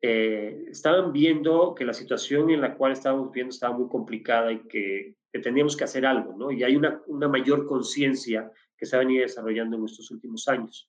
eh, 0.00 0.66
estaban 0.68 1.12
viendo 1.12 1.74
que 1.74 1.84
la 1.84 1.92
situación 1.92 2.48
en 2.50 2.60
la 2.60 2.76
cual 2.76 2.92
estábamos 2.92 3.32
viendo 3.32 3.50
estaba 3.50 3.76
muy 3.76 3.88
complicada 3.88 4.52
y 4.52 4.68
que, 4.68 5.16
teníamos 5.42 5.76
que 5.76 5.82
hacer 5.82 6.06
algo, 6.06 6.32
¿no? 6.38 6.52
Y 6.52 6.62
hay 6.62 6.76
una, 6.76 7.02
una 7.08 7.26
mayor 7.26 7.66
conciencia 7.66 8.52
que 8.78 8.86
se 8.86 8.94
ha 8.94 9.00
venido 9.00 9.22
desarrollando 9.22 9.76
en 9.76 9.84
estos 9.84 10.12
últimos 10.12 10.46
años. 10.46 10.88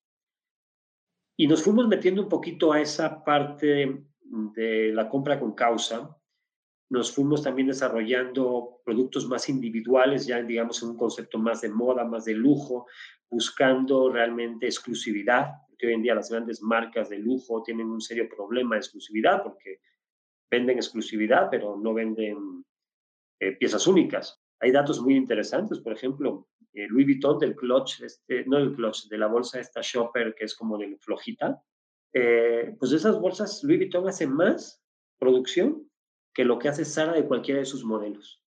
Y 1.35 1.47
nos 1.47 1.63
fuimos 1.63 1.87
metiendo 1.87 2.21
un 2.21 2.29
poquito 2.29 2.71
a 2.71 2.79
esa 2.79 3.23
parte 3.23 4.05
de 4.29 4.91
la 4.93 5.10
compra 5.10 5.39
con 5.39 5.53
causa, 5.53 6.15
nos 6.89 7.13
fuimos 7.13 7.43
también 7.43 7.67
desarrollando 7.67 8.81
productos 8.86 9.27
más 9.27 9.50
individuales, 9.50 10.25
ya 10.25 10.41
digamos 10.41 10.81
en 10.84 10.89
un 10.89 10.98
concepto 10.98 11.38
más 11.38 11.62
de 11.62 11.69
moda, 11.69 12.05
más 12.05 12.25
de 12.25 12.34
lujo, 12.34 12.88
buscando 13.29 14.10
realmente 14.10 14.67
exclusividad, 14.67 15.51
porque 15.67 15.88
hoy 15.88 15.93
en 15.93 16.01
día 16.01 16.15
las 16.15 16.29
grandes 16.29 16.62
marcas 16.62 17.10
de 17.10 17.19
lujo 17.19 17.62
tienen 17.62 17.88
un 17.88 18.00
serio 18.00 18.29
problema 18.29 18.75
de 18.75 18.79
exclusividad 18.79 19.43
porque 19.43 19.81
venden 20.50 20.77
exclusividad, 20.77 21.50
pero 21.51 21.77
no 21.77 21.93
venden 21.93 22.63
eh, 23.39 23.51
piezas 23.57 23.86
únicas. 23.86 24.41
Hay 24.60 24.72
datos 24.72 25.01
muy 25.01 25.15
interesantes, 25.15 25.79
por 25.79 25.93
ejemplo, 25.93 26.48
eh, 26.74 26.88
Louis 26.89 27.05
Vuitton 27.05 27.38
del 27.38 27.55
clutch, 27.55 28.01
este, 28.01 28.46
no 28.46 28.57
del 28.57 28.74
clutch, 28.74 29.07
de 29.07 29.17
la 29.17 29.27
bolsa 29.27 29.60
esta 29.60 29.81
shopper 29.84 30.34
que 30.36 30.46
es 30.46 30.55
como 30.55 30.77
de 30.77 30.98
flojita, 31.00 31.62
eh, 32.13 32.75
pues 32.79 32.91
de 32.91 32.97
esas 32.97 33.19
bolsas 33.19 33.63
Louis 33.63 33.79
Vuitton 33.79 34.07
hace 34.07 34.27
más 34.27 34.83
producción 35.19 35.89
que 36.33 36.45
lo 36.45 36.59
que 36.59 36.69
hace 36.69 36.85
Sara 36.85 37.13
de 37.13 37.25
cualquiera 37.25 37.59
de 37.59 37.65
sus 37.65 37.83
modelos. 37.83 38.43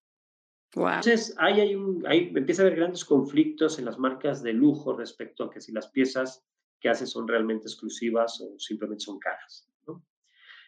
Entonces, 0.72 1.34
ahí 1.38 1.60
hay 1.60 1.74
un, 1.74 2.06
ahí 2.06 2.32
empieza 2.34 2.62
a 2.62 2.66
haber 2.66 2.78
grandes 2.78 3.04
conflictos 3.04 3.78
en 3.78 3.84
las 3.84 3.98
marcas 3.98 4.42
de 4.42 4.52
lujo 4.52 4.96
respecto 4.96 5.44
a 5.44 5.50
que 5.50 5.60
si 5.60 5.72
las 5.72 5.88
piezas 5.88 6.44
que 6.78 6.88
hace 6.88 7.06
son 7.06 7.26
realmente 7.26 7.66
exclusivas 7.66 8.40
o 8.40 8.58
simplemente 8.58 9.04
son 9.04 9.18
caras. 9.18 9.66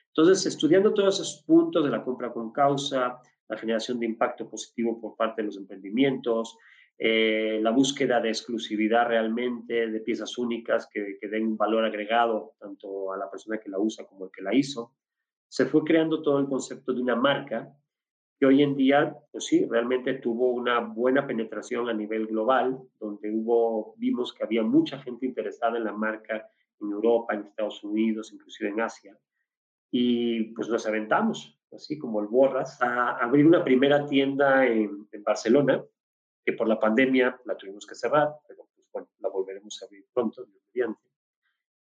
Entonces, 0.09 0.45
estudiando 0.45 0.93
todos 0.93 1.15
esos 1.15 1.43
puntos 1.47 1.85
de 1.85 1.91
la 1.91 2.05
compra 2.05 2.33
con 2.33 2.53
causa, 2.53 3.19
la 3.49 3.57
generación 3.57 3.99
de 3.99 4.07
impacto 4.07 4.49
positivo 4.49 5.01
por 5.01 5.17
parte 5.17 5.41
de 5.41 5.47
los 5.47 5.57
emprendimientos, 5.57 6.59
eh, 6.99 7.59
la 7.61 7.71
búsqueda 7.71 8.21
de 8.21 8.29
exclusividad 8.29 9.09
realmente, 9.09 9.89
de 9.89 10.01
piezas 10.01 10.39
únicas 10.39 10.89
que, 10.93 11.19
den 11.21 11.47
un 11.47 11.57
valor 11.57 11.85
agregado 11.85 12.55
tanto 12.59 13.13
a 13.13 13.17
la 13.17 13.31
persona 13.31 13.59
que 13.59 13.71
la 13.71 13.79
usa 13.79 14.07
como 14.07 14.27
el 14.27 14.31
que 14.31 14.43
la 14.43 14.55
hizo, 14.55 14.93
se 15.49 15.67
fue 15.67 15.83
creando 15.85 16.23
todo 16.23 16.39
el 16.39 16.47
concepto 16.47 16.93
de 16.93 17.03
una 17.03 17.17
marca 17.17 17.75
que 18.39 18.47
hoy 18.47 18.63
en 18.63 18.77
día, 18.77 19.17
pues 19.31 19.47
sí, 19.47 19.67
realmente 19.67 20.15
tuvo 20.15 20.51
una 20.51 20.81
buena 20.81 21.27
penetración 21.27 21.89
a 21.89 21.93
nivel 21.93 22.27
global, 22.27 22.79
donde 22.99 23.31
hubo, 23.31 23.95
vimos 23.99 24.33
que 24.33 24.45
había 24.45 24.63
mucha 24.63 24.99
gente 24.99 25.27
interesada 25.27 25.79
en 25.79 25.85
la 25.85 25.93
marca 25.93 26.49
en 26.81 26.91
Europa, 26.91 27.35
en 27.35 27.43
Estados 27.43 27.83
Unidos, 27.85 28.33
inclusive 28.33 28.71
en 28.71 28.81
Asia. 28.81 29.17
Y 29.91 30.55
pues 30.55 30.69
nos 30.69 30.87
aventamos, 30.87 31.59
así 31.73 31.99
como 31.99 32.21
el 32.21 32.27
Borras, 32.27 32.81
a 32.83 33.19
abrir 33.19 33.47
una 33.47 33.63
primera 33.63 34.07
tienda 34.07 34.67
en, 34.67 35.07
en 35.13 35.23
Barcelona, 35.23 35.83
que 36.45 36.53
por 36.53 36.69
la 36.69 36.79
pandemia 36.79 37.41
la 37.45 37.57
tuvimos 37.57 37.87
que 37.87 37.95
cerrar, 37.95 38.31
pero 38.47 38.69
pues 38.75 38.87
bueno, 38.93 39.09
la 39.21 39.29
volveremos 39.29 39.81
a 39.83 39.87
abrir 39.87 40.05
pronto, 40.13 40.47
mediante. 40.75 41.01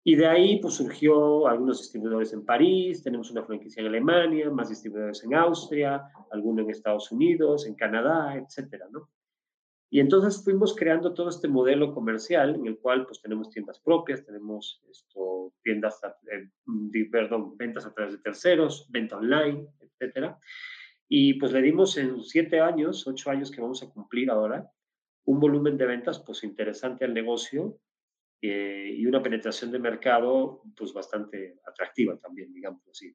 Y 0.05 0.17
de 0.17 0.27
ahí 0.27 0.61
pues 0.61 0.75
surgió 0.75 1.47
algunos 1.47 1.79
distribuidores 1.79 2.33
en 2.33 2.45
París, 2.45 3.03
tenemos 3.03 3.31
una 3.31 3.45
franquicia 3.45 3.81
en 3.81 3.87
Alemania, 3.87 4.51
más 4.51 4.69
distribuidores 4.69 5.23
en 5.23 5.35
Austria, 5.35 6.03
algunos 6.31 6.65
en 6.65 6.71
Estados 6.71 7.13
Unidos, 7.13 7.67
en 7.67 7.75
Canadá, 7.75 8.37
etcétera, 8.37 8.89
¿no? 8.91 9.09
Y 9.95 10.01
entonces 10.01 10.43
fuimos 10.43 10.75
creando 10.75 11.13
todo 11.13 11.29
este 11.29 11.49
modelo 11.49 11.93
comercial 11.93 12.55
en 12.55 12.67
el 12.67 12.79
cual 12.79 13.05
pues 13.05 13.21
tenemos 13.21 13.51
tiendas 13.51 13.79
propias, 13.79 14.25
tenemos 14.25 14.83
esto, 14.91 15.53
tiendas, 15.63 16.01
eh, 16.33 16.49
perdón, 17.11 17.59
ventas 17.59 17.85
a 17.85 17.93
través 17.93 18.15
de 18.15 18.21
terceros, 18.21 18.87
venta 18.91 19.19
online, 19.19 19.69
etcétera. 19.81 20.39
Y 21.15 21.35
pues 21.35 21.53
le 21.53 21.61
dimos 21.61 21.99
en 21.99 22.23
siete 22.23 22.61
años, 22.61 23.07
ocho 23.07 23.29
años 23.29 23.51
que 23.51 23.61
vamos 23.61 23.83
a 23.83 23.91
cumplir 23.91 24.31
ahora, 24.31 24.73
un 25.27 25.41
volumen 25.41 25.77
de 25.77 25.85
ventas 25.85 26.19
pues 26.21 26.43
interesante 26.43 27.05
al 27.05 27.13
negocio 27.13 27.79
eh, 28.41 28.95
y 28.97 29.05
una 29.05 29.23
penetración 29.23 29.71
de 29.73 29.79
mercado 29.79 30.63
pues 30.75 30.95
bastante 30.95 31.59
atractiva 31.67 32.17
también, 32.17 32.51
digamos 32.55 32.81
así. 32.89 33.15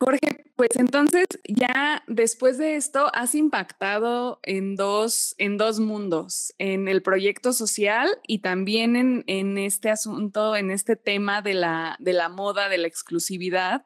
Jorge, 0.00 0.46
pues 0.56 0.70
entonces 0.76 1.26
ya 1.46 2.02
después 2.06 2.56
de 2.56 2.76
esto 2.76 3.10
has 3.12 3.34
impactado 3.34 4.40
en 4.42 4.74
dos, 4.74 5.34
en 5.36 5.58
dos 5.58 5.80
mundos, 5.80 6.54
en 6.56 6.88
el 6.88 7.02
proyecto 7.02 7.52
social 7.52 8.08
y 8.26 8.38
también 8.38 8.96
en, 8.96 9.24
en 9.26 9.58
este 9.58 9.90
asunto, 9.90 10.56
en 10.56 10.70
este 10.70 10.96
tema 10.96 11.42
de 11.42 11.52
la, 11.52 11.96
de 11.98 12.14
la 12.14 12.30
moda, 12.30 12.70
de 12.70 12.78
la 12.78 12.88
exclusividad. 12.88 13.84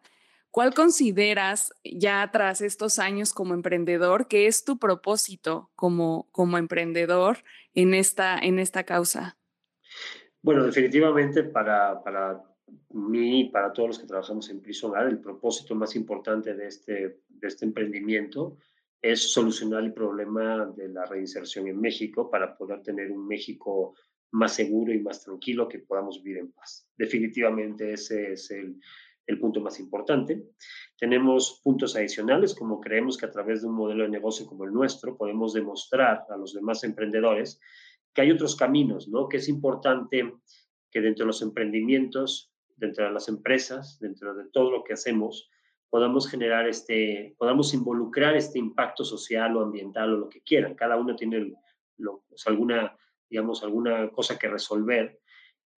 ¿Cuál 0.52 0.74
consideras 0.74 1.72
ya 1.82 2.28
tras 2.30 2.60
estos 2.60 2.98
años 2.98 3.32
como 3.32 3.54
emprendedor 3.54 4.28
que 4.28 4.46
es 4.46 4.64
tu 4.64 4.78
propósito 4.78 5.70
como, 5.74 6.28
como 6.30 6.58
emprendedor 6.58 7.38
en 7.72 7.94
esta, 7.94 8.38
en 8.38 8.58
esta 8.58 8.84
causa? 8.84 9.38
Bueno, 10.42 10.62
definitivamente 10.64 11.42
para, 11.44 12.02
para 12.04 12.44
mí 12.90 13.40
y 13.40 13.48
para 13.48 13.72
todos 13.72 13.88
los 13.88 13.98
que 13.98 14.06
trabajamos 14.06 14.50
en 14.50 14.60
Prisonar, 14.60 15.06
el 15.06 15.20
propósito 15.20 15.74
más 15.74 15.96
importante 15.96 16.52
de 16.52 16.66
este, 16.66 17.20
de 17.28 17.48
este 17.48 17.64
emprendimiento 17.64 18.58
es 19.00 19.32
solucionar 19.32 19.82
el 19.82 19.94
problema 19.94 20.66
de 20.66 20.88
la 20.88 21.06
reinserción 21.06 21.66
en 21.66 21.80
México 21.80 22.30
para 22.30 22.58
poder 22.58 22.82
tener 22.82 23.10
un 23.10 23.26
México 23.26 23.94
más 24.32 24.54
seguro 24.54 24.92
y 24.92 25.00
más 25.00 25.24
tranquilo 25.24 25.66
que 25.66 25.78
podamos 25.78 26.22
vivir 26.22 26.40
en 26.40 26.52
paz. 26.52 26.86
Definitivamente 26.94 27.94
ese 27.94 28.34
es 28.34 28.50
el, 28.50 28.78
el 29.26 29.38
punto 29.38 29.60
más 29.60 29.78
importante. 29.78 30.42
Tenemos 30.98 31.60
puntos 31.62 31.96
adicionales, 31.96 32.54
como 32.54 32.80
creemos 32.80 33.16
que 33.16 33.26
a 33.26 33.30
través 33.30 33.62
de 33.62 33.68
un 33.68 33.74
modelo 33.74 34.04
de 34.04 34.10
negocio 34.10 34.46
como 34.46 34.64
el 34.64 34.72
nuestro 34.72 35.16
podemos 35.16 35.52
demostrar 35.52 36.24
a 36.28 36.36
los 36.36 36.52
demás 36.52 36.84
emprendedores 36.84 37.60
que 38.12 38.22
hay 38.22 38.30
otros 38.30 38.56
caminos, 38.56 39.08
¿no? 39.08 39.28
Que 39.28 39.38
es 39.38 39.48
importante 39.48 40.34
que 40.90 41.00
dentro 41.00 41.24
de 41.24 41.28
los 41.28 41.42
emprendimientos, 41.42 42.52
dentro 42.76 43.04
de 43.06 43.12
las 43.12 43.28
empresas, 43.28 43.98
dentro 44.00 44.34
de 44.34 44.44
todo 44.50 44.70
lo 44.70 44.84
que 44.84 44.92
hacemos, 44.92 45.48
podamos 45.88 46.28
generar 46.28 46.68
este, 46.68 47.34
podamos 47.38 47.74
involucrar 47.74 48.36
este 48.36 48.58
impacto 48.58 49.04
social 49.04 49.56
o 49.56 49.62
ambiental 49.62 50.14
o 50.14 50.16
lo 50.16 50.28
que 50.28 50.40
quieran. 50.40 50.74
Cada 50.74 50.96
uno 50.96 51.14
tiene 51.16 51.54
lo, 51.98 52.24
alguna, 52.46 52.96
digamos, 53.28 53.62
alguna 53.62 54.10
cosa 54.10 54.38
que 54.38 54.48
resolver, 54.48 55.20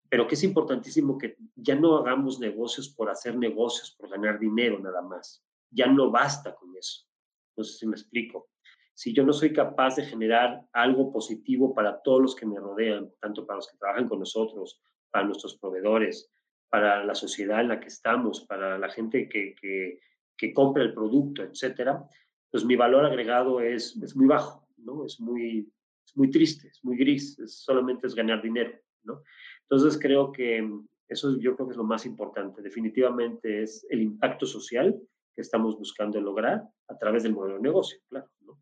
pero 0.09 0.27
que 0.27 0.35
es 0.35 0.43
importantísimo 0.43 1.17
que 1.17 1.37
ya 1.55 1.75
no 1.75 1.97
hagamos 1.97 2.39
negocios 2.39 2.89
por 2.89 3.09
hacer 3.09 3.35
negocios, 3.35 3.95
por 3.97 4.09
ganar 4.09 4.39
dinero 4.39 4.79
nada 4.79 5.01
más. 5.01 5.43
Ya 5.71 5.87
no 5.87 6.11
basta 6.11 6.53
con 6.55 6.75
eso. 6.77 7.07
No 7.55 7.63
sé 7.63 7.77
si 7.77 7.87
me 7.87 7.95
explico. 7.95 8.49
si 8.95 9.11
yo 9.11 9.23
no 9.25 9.33
soy 9.33 9.51
capaz 9.53 9.95
de 9.95 10.05
generar 10.05 10.67
algo 10.71 11.11
positivo 11.11 11.73
para 11.73 12.01
todos 12.03 12.21
los 12.21 12.35
que 12.35 12.45
me 12.45 12.59
rodean, 12.59 13.11
tanto 13.19 13.45
para 13.45 13.57
los 13.57 13.67
que 13.67 13.77
trabajan 13.77 14.07
con 14.07 14.19
nosotros, 14.19 14.79
para 15.09 15.25
nuestros 15.25 15.57
proveedores, 15.57 16.31
para 16.69 17.03
la 17.03 17.15
sociedad 17.15 17.61
en 17.61 17.69
la 17.69 17.79
que 17.79 17.87
estamos, 17.87 18.45
para 18.45 18.77
la 18.77 18.89
gente 18.89 19.27
que, 19.27 19.55
que, 19.59 19.99
que 20.37 20.53
compra 20.53 20.83
el 20.83 20.93
producto, 20.93 21.43
etcétera, 21.43 22.07
pues 22.51 22.65
mi 22.65 22.75
valor 22.75 23.05
agregado 23.05 23.61
es, 23.61 23.95
es 24.01 24.15
muy 24.15 24.27
bajo, 24.27 24.67
¿no? 24.77 25.05
Es 25.05 25.19
muy, 25.19 25.71
es 26.05 26.15
muy 26.15 26.29
triste, 26.29 26.67
es 26.67 26.83
muy 26.83 26.97
gris, 26.97 27.35
solamente 27.47 28.07
es 28.07 28.15
ganar 28.15 28.41
dinero, 28.41 28.79
¿no? 29.03 29.23
Entonces 29.73 29.99
creo 29.99 30.31
que 30.31 30.63
eso 31.07 31.35
yo 31.39 31.55
creo 31.55 31.67
que 31.67 31.71
es 31.71 31.77
lo 31.77 31.83
más 31.83 32.05
importante. 32.05 32.61
Definitivamente 32.61 33.63
es 33.63 33.85
el 33.89 34.03
impacto 34.03 34.45
social 34.45 35.01
que 35.33 35.41
estamos 35.41 35.79
buscando 35.79 36.21
lograr 36.21 36.61
a 36.87 36.97
través 36.99 37.23
del 37.23 37.33
modelo 37.33 37.55
de 37.55 37.63
negocio, 37.63 37.97
claro, 38.07 38.29
¿no? 38.41 38.61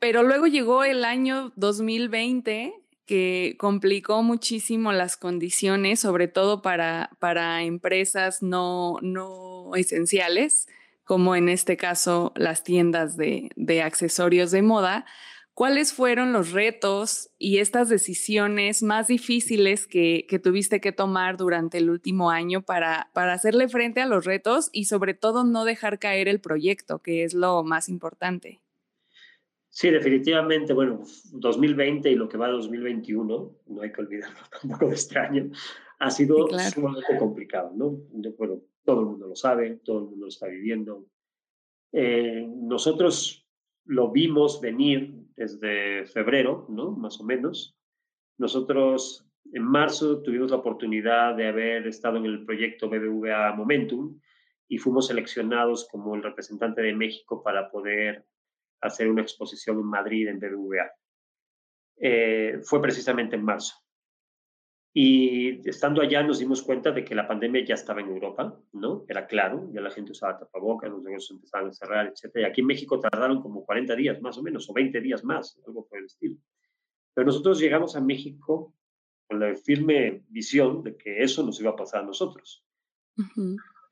Pero 0.00 0.24
luego 0.24 0.48
llegó 0.48 0.82
el 0.82 1.04
año 1.04 1.52
2020 1.54 2.74
que 3.06 3.54
complicó 3.56 4.24
muchísimo 4.24 4.92
las 4.92 5.16
condiciones, 5.16 6.00
sobre 6.00 6.26
todo 6.26 6.60
para, 6.60 7.10
para 7.20 7.62
empresas 7.62 8.42
no, 8.42 8.96
no 9.00 9.76
esenciales, 9.76 10.66
como 11.04 11.36
en 11.36 11.48
este 11.48 11.76
caso 11.76 12.32
las 12.34 12.64
tiendas 12.64 13.16
de, 13.16 13.50
de 13.54 13.82
accesorios 13.82 14.50
de 14.50 14.62
moda. 14.62 15.06
¿Cuáles 15.58 15.92
fueron 15.92 16.32
los 16.32 16.52
retos 16.52 17.30
y 17.36 17.58
estas 17.58 17.88
decisiones 17.88 18.80
más 18.84 19.08
difíciles 19.08 19.88
que, 19.88 20.24
que, 20.28 20.38
tuviste 20.38 20.80
que 20.80 20.92
tomar 20.92 21.36
durante 21.36 21.78
el 21.78 21.90
último 21.90 22.30
año 22.30 22.62
para, 22.62 23.10
para 23.12 23.32
hacerle 23.32 23.66
frente 23.66 24.00
a 24.00 24.06
los 24.06 24.24
retos 24.24 24.70
y 24.72 24.84
sobre 24.84 25.14
todo 25.14 25.42
no 25.42 25.64
dejar 25.64 25.98
caer 25.98 26.28
el 26.28 26.40
proyecto, 26.40 27.00
que 27.00 27.24
es 27.24 27.34
lo 27.34 27.64
más 27.64 27.88
importante? 27.88 28.60
Sí, 29.68 29.90
definitivamente, 29.90 30.74
bueno, 30.74 31.02
2020 31.32 32.08
y 32.08 32.14
lo 32.14 32.28
que 32.28 32.36
va 32.36 32.46
a 32.46 32.50
2021, 32.50 33.56
no 33.66 33.82
hay 33.82 33.90
que 33.90 34.00
olvidarlo 34.00 34.38
tampoco 34.62 34.86
de 34.86 34.94
este 34.94 35.18
año, 35.18 35.50
ha 35.98 36.10
sido 36.12 36.46
sumamente 36.72 37.18
complicado, 37.18 37.72
¿no? 37.74 37.98
Bueno, 38.38 38.60
todo 38.84 39.00
el 39.00 39.06
mundo 39.06 39.26
lo 39.26 39.34
sabe, 39.34 39.80
todo 39.84 39.98
el 39.98 40.04
mundo 40.04 40.26
lo 40.26 40.28
está 40.28 40.46
viviendo. 40.46 41.04
Eh, 41.90 42.46
nosotros 42.48 43.44
lo 43.86 44.12
vimos 44.12 44.60
venir 44.60 45.26
desde 45.38 46.06
febrero, 46.06 46.66
¿no? 46.68 46.90
Más 46.90 47.20
o 47.20 47.24
menos. 47.24 47.76
Nosotros 48.38 49.26
en 49.52 49.62
marzo 49.62 50.22
tuvimos 50.22 50.50
la 50.50 50.58
oportunidad 50.58 51.34
de 51.36 51.48
haber 51.48 51.86
estado 51.86 52.18
en 52.18 52.26
el 52.26 52.44
proyecto 52.44 52.88
BBVA 52.88 53.54
Momentum 53.54 54.20
y 54.68 54.78
fuimos 54.78 55.06
seleccionados 55.06 55.88
como 55.90 56.14
el 56.14 56.22
representante 56.22 56.82
de 56.82 56.94
México 56.94 57.42
para 57.42 57.70
poder 57.70 58.26
hacer 58.80 59.08
una 59.08 59.22
exposición 59.22 59.78
en 59.78 59.86
Madrid, 59.86 60.28
en 60.28 60.38
BBVA. 60.38 60.90
Eh, 62.00 62.60
fue 62.62 62.82
precisamente 62.82 63.36
en 63.36 63.44
marzo. 63.44 63.74
Y 64.92 65.68
estando 65.68 66.00
allá 66.00 66.22
nos 66.22 66.38
dimos 66.38 66.62
cuenta 66.62 66.90
de 66.90 67.04
que 67.04 67.14
la 67.14 67.28
pandemia 67.28 67.64
ya 67.64 67.74
estaba 67.74 68.00
en 68.00 68.08
Europa, 68.08 68.58
¿no? 68.72 69.04
Era 69.08 69.26
claro, 69.26 69.70
ya 69.72 69.80
la 69.80 69.90
gente 69.90 70.12
usaba 70.12 70.38
tapabocas, 70.38 70.90
los 70.90 71.02
negocios 71.02 71.32
empezaban 71.32 71.68
a 71.68 71.72
cerrar, 71.72 72.06
etc. 72.06 72.36
Y 72.36 72.44
aquí 72.44 72.62
en 72.62 72.66
México 72.66 72.98
tardaron 72.98 73.40
como 73.42 73.64
40 73.64 73.94
días 73.94 74.20
más 74.20 74.38
o 74.38 74.42
menos, 74.42 74.68
o 74.68 74.72
20 74.72 75.00
días 75.00 75.22
más, 75.24 75.60
algo 75.66 75.86
por 75.86 75.98
el 75.98 76.06
estilo. 76.06 76.36
Pero 77.14 77.26
nosotros 77.26 77.60
llegamos 77.60 77.96
a 77.96 78.00
México 78.00 78.74
con 79.28 79.40
la 79.40 79.54
firme 79.56 80.24
visión 80.28 80.82
de 80.82 80.96
que 80.96 81.22
eso 81.22 81.44
nos 81.44 81.60
iba 81.60 81.70
a 81.70 81.76
pasar 81.76 82.02
a 82.02 82.06
nosotros. 82.06 82.64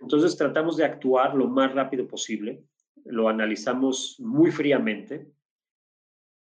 Entonces 0.00 0.36
tratamos 0.36 0.76
de 0.76 0.84
actuar 0.84 1.34
lo 1.34 1.46
más 1.48 1.74
rápido 1.74 2.06
posible, 2.06 2.64
lo 3.04 3.28
analizamos 3.28 4.16
muy 4.18 4.50
fríamente. 4.50 5.30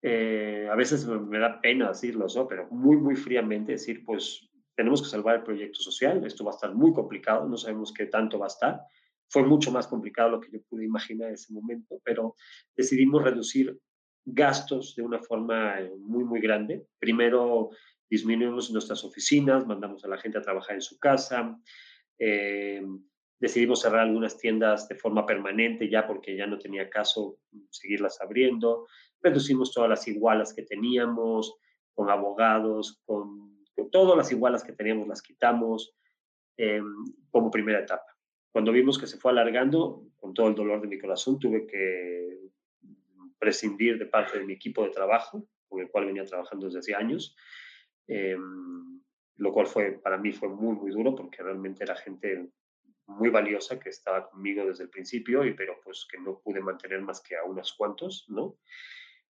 Eh, 0.06 0.68
a 0.70 0.76
veces 0.76 1.08
me 1.08 1.40
da 1.40 1.62
pena 1.62 1.88
decirlo, 1.88 2.28
¿no? 2.36 2.46
pero 2.46 2.68
muy, 2.70 2.98
muy 2.98 3.16
fríamente 3.16 3.72
decir, 3.72 4.04
pues 4.04 4.50
tenemos 4.76 5.02
que 5.02 5.08
salvar 5.08 5.38
el 5.38 5.44
proyecto 5.44 5.80
social, 5.80 6.26
esto 6.26 6.44
va 6.44 6.52
a 6.52 6.56
estar 6.56 6.76
muy 6.76 6.92
complicado, 6.92 7.48
no 7.48 7.56
sabemos 7.56 7.94
qué 7.94 8.08
tanto 8.08 8.38
va 8.38 8.48
a 8.48 8.48
estar. 8.48 8.82
Fue 9.30 9.44
mucho 9.44 9.72
más 9.72 9.88
complicado 9.88 10.30
lo 10.30 10.42
que 10.42 10.52
yo 10.52 10.62
pude 10.64 10.84
imaginar 10.84 11.30
en 11.30 11.36
ese 11.36 11.54
momento, 11.54 12.02
pero 12.04 12.36
decidimos 12.76 13.24
reducir 13.24 13.80
gastos 14.26 14.94
de 14.96 15.04
una 15.04 15.20
forma 15.20 15.80
eh, 15.80 15.92
muy, 15.98 16.26
muy 16.26 16.42
grande. 16.42 16.86
Primero 17.00 17.70
disminuimos 18.10 18.72
nuestras 18.72 19.06
oficinas, 19.06 19.66
mandamos 19.66 20.04
a 20.04 20.10
la 20.10 20.18
gente 20.18 20.38
a 20.38 20.42
trabajar 20.42 20.76
en 20.76 20.82
su 20.82 21.00
casa. 21.00 21.58
Eh, 22.20 22.82
Decidimos 23.40 23.82
cerrar 23.82 24.02
algunas 24.02 24.38
tiendas 24.38 24.88
de 24.88 24.96
forma 24.96 25.26
permanente 25.26 25.90
ya 25.90 26.08
porque 26.08 26.36
ya 26.36 26.48
no 26.48 26.58
tenía 26.58 26.90
caso 26.90 27.40
seguirlas 27.70 28.22
abriendo. 28.22 28.88
Reducimos 29.22 29.72
todas 29.74 29.90
las 29.90 30.08
igualas 30.08 30.54
que 30.54 30.64
teníamos, 30.64 31.56
con 31.94 32.10
abogados, 32.10 33.02
con, 33.06 33.54
todas 33.92 34.18
las 34.18 34.32
igualas 34.32 34.64
que 34.64 34.74
teníamos 34.74 35.08
las 35.08 35.22
quitamos 35.22 35.96
em, 36.58 36.86
como 37.30 37.52
primera 37.52 37.80
etapa. 37.80 38.06
Cuando 38.52 38.72
vimos 38.72 38.98
que 38.98 39.08
se 39.08 39.18
fue 39.18 39.32
alargando, 39.32 40.06
con 40.16 40.34
todo 40.34 40.48
el 40.48 40.56
dolor 40.56 40.82
de 40.82 40.88
mi 40.88 41.00
corazón, 41.00 41.40
tuve 41.40 41.66
que 41.66 42.50
prescindir 43.40 43.98
de 43.98 44.06
parte 44.06 44.40
de 44.40 44.46
mi 44.46 44.54
equipo 44.54 44.84
de 44.84 44.90
trabajo, 44.90 45.48
con 45.68 45.82
el 45.82 45.90
cual 45.90 46.06
venía 46.06 46.24
trabajando 46.24 46.68
desde 46.68 46.80
hace 46.80 46.96
años, 46.96 47.36
em, 48.08 49.02
lo 49.38 49.52
cual 49.52 49.68
fue 49.68 49.94
para 49.94 50.18
mí 50.18 50.32
fue 50.32 50.50
muy, 50.50 50.76
muy 50.76 50.92
duro 50.92 51.16
porque 51.16 51.42
realmente 51.42 51.84
era 51.84 51.96
gente 51.96 52.48
muy 53.08 53.30
valiosa 53.30 53.80
que 53.80 53.90
estaba 53.90 54.30
conmigo 54.30 54.66
desde 54.66 54.84
el 54.84 54.90
principio, 54.90 55.46
y, 55.46 55.54
pero 55.54 55.80
pues 55.84 56.08
que 56.10 56.20
no 56.20 56.40
pude 56.40 56.62
mantener 56.62 57.02
más 57.02 57.22
que 57.22 57.36
a 57.36 57.44
unos 57.44 57.74
cuantos, 57.74 58.26
¿no? 58.30 58.58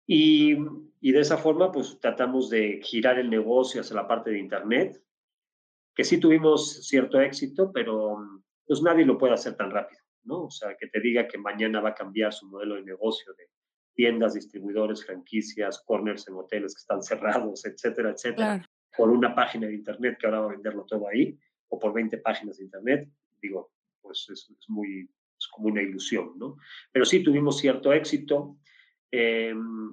Y, 0.06 0.56
y, 1.00 1.12
de 1.12 1.20
esa 1.20 1.38
forma, 1.38 1.72
pues 1.72 1.98
tratamos 1.98 2.50
de 2.50 2.80
girar 2.82 3.18
el 3.18 3.30
negocio 3.30 3.80
hacia 3.80 3.96
la 3.96 4.06
parte 4.06 4.30
de 4.30 4.38
Internet, 4.38 5.02
que 5.94 6.04
sí 6.04 6.18
tuvimos 6.18 6.86
cierto 6.86 7.20
éxito, 7.20 7.72
pero 7.72 8.18
pues 8.66 8.82
nadie 8.82 9.04
lo 9.04 9.16
puede 9.16 9.34
hacer 9.34 9.56
tan 9.56 9.70
rápido, 9.70 10.02
¿no? 10.24 10.44
O 10.44 10.50
sea, 10.50 10.76
que 10.76 10.88
te 10.88 11.00
diga 11.00 11.26
que 11.26 11.38
mañana 11.38 11.80
va 11.80 11.90
a 11.90 11.94
cambiar 11.94 12.32
su 12.32 12.46
modelo 12.48 12.74
de 12.74 12.82
negocio 12.82 13.32
de 13.34 13.48
tiendas, 13.94 14.34
distribuidores, 14.34 15.04
franquicias, 15.04 15.82
corners 15.86 16.26
en 16.28 16.34
hoteles 16.34 16.74
que 16.74 16.80
están 16.80 17.02
cerrados, 17.02 17.64
etcétera, 17.64 18.10
etcétera, 18.10 18.68
por 18.96 19.10
una 19.10 19.34
página 19.34 19.68
de 19.68 19.74
Internet 19.74 20.18
que 20.18 20.26
ahora 20.26 20.40
va 20.40 20.46
a 20.46 20.54
venderlo 20.54 20.84
todo 20.84 21.08
ahí, 21.08 21.38
o 21.68 21.78
por 21.78 21.92
20 21.92 22.18
páginas 22.18 22.58
de 22.58 22.64
Internet, 22.64 23.08
digo, 23.44 23.72
pues 24.00 24.26
es, 24.30 24.50
muy, 24.68 25.08
es 25.38 25.48
como 25.48 25.68
una 25.68 25.82
ilusión, 25.82 26.32
¿no? 26.36 26.56
Pero 26.92 27.04
sí 27.04 27.22
tuvimos 27.22 27.58
cierto 27.58 27.92
éxito. 27.92 28.58
Em, 29.10 29.90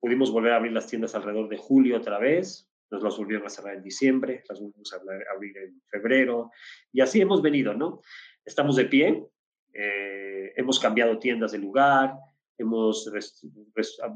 pudimos 0.00 0.30
volver 0.30 0.52
a 0.52 0.56
abrir 0.56 0.72
las 0.72 0.86
tiendas 0.86 1.14
alrededor 1.14 1.48
de 1.48 1.56
julio 1.56 1.96
otra 1.96 2.18
vez, 2.18 2.68
nos 2.90 3.02
las 3.02 3.16
volvieron 3.16 3.46
a 3.46 3.50
cerrar 3.50 3.76
en 3.76 3.82
diciembre, 3.82 4.42
las 4.48 4.60
volvimos 4.60 4.92
a 4.92 5.00
abrir 5.34 5.56
en 5.56 5.80
febrero, 5.88 6.50
y 6.92 7.00
así 7.00 7.20
hemos 7.20 7.40
venido, 7.40 7.72
¿no? 7.72 8.02
Estamos 8.44 8.76
de 8.76 8.84
pie, 8.86 9.24
eh, 9.72 10.52
hemos 10.56 10.78
cambiado 10.78 11.18
tiendas 11.18 11.52
de 11.52 11.58
lugar, 11.58 12.14
hemos 12.58 13.10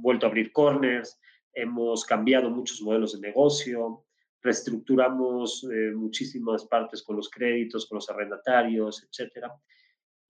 vuelto 0.01 0.27
a 0.27 0.29
abrir 0.29 0.53
corners, 0.53 1.19
hemos 1.55 2.05
cambiado 2.05 2.51
muchos 2.51 2.83
modelos 2.83 3.15
de 3.15 3.27
negocio, 3.27 4.06
reestructuramos 4.47 5.69
eh, 5.71 5.93
muchísimas 5.93 6.65
partes 6.67 7.03
con 7.03 7.17
los 7.17 7.29
créditos, 7.29 7.87
con 7.87 7.97
los 7.97 8.09
arrendatarios, 8.09 9.03
etcétera. 9.03 9.53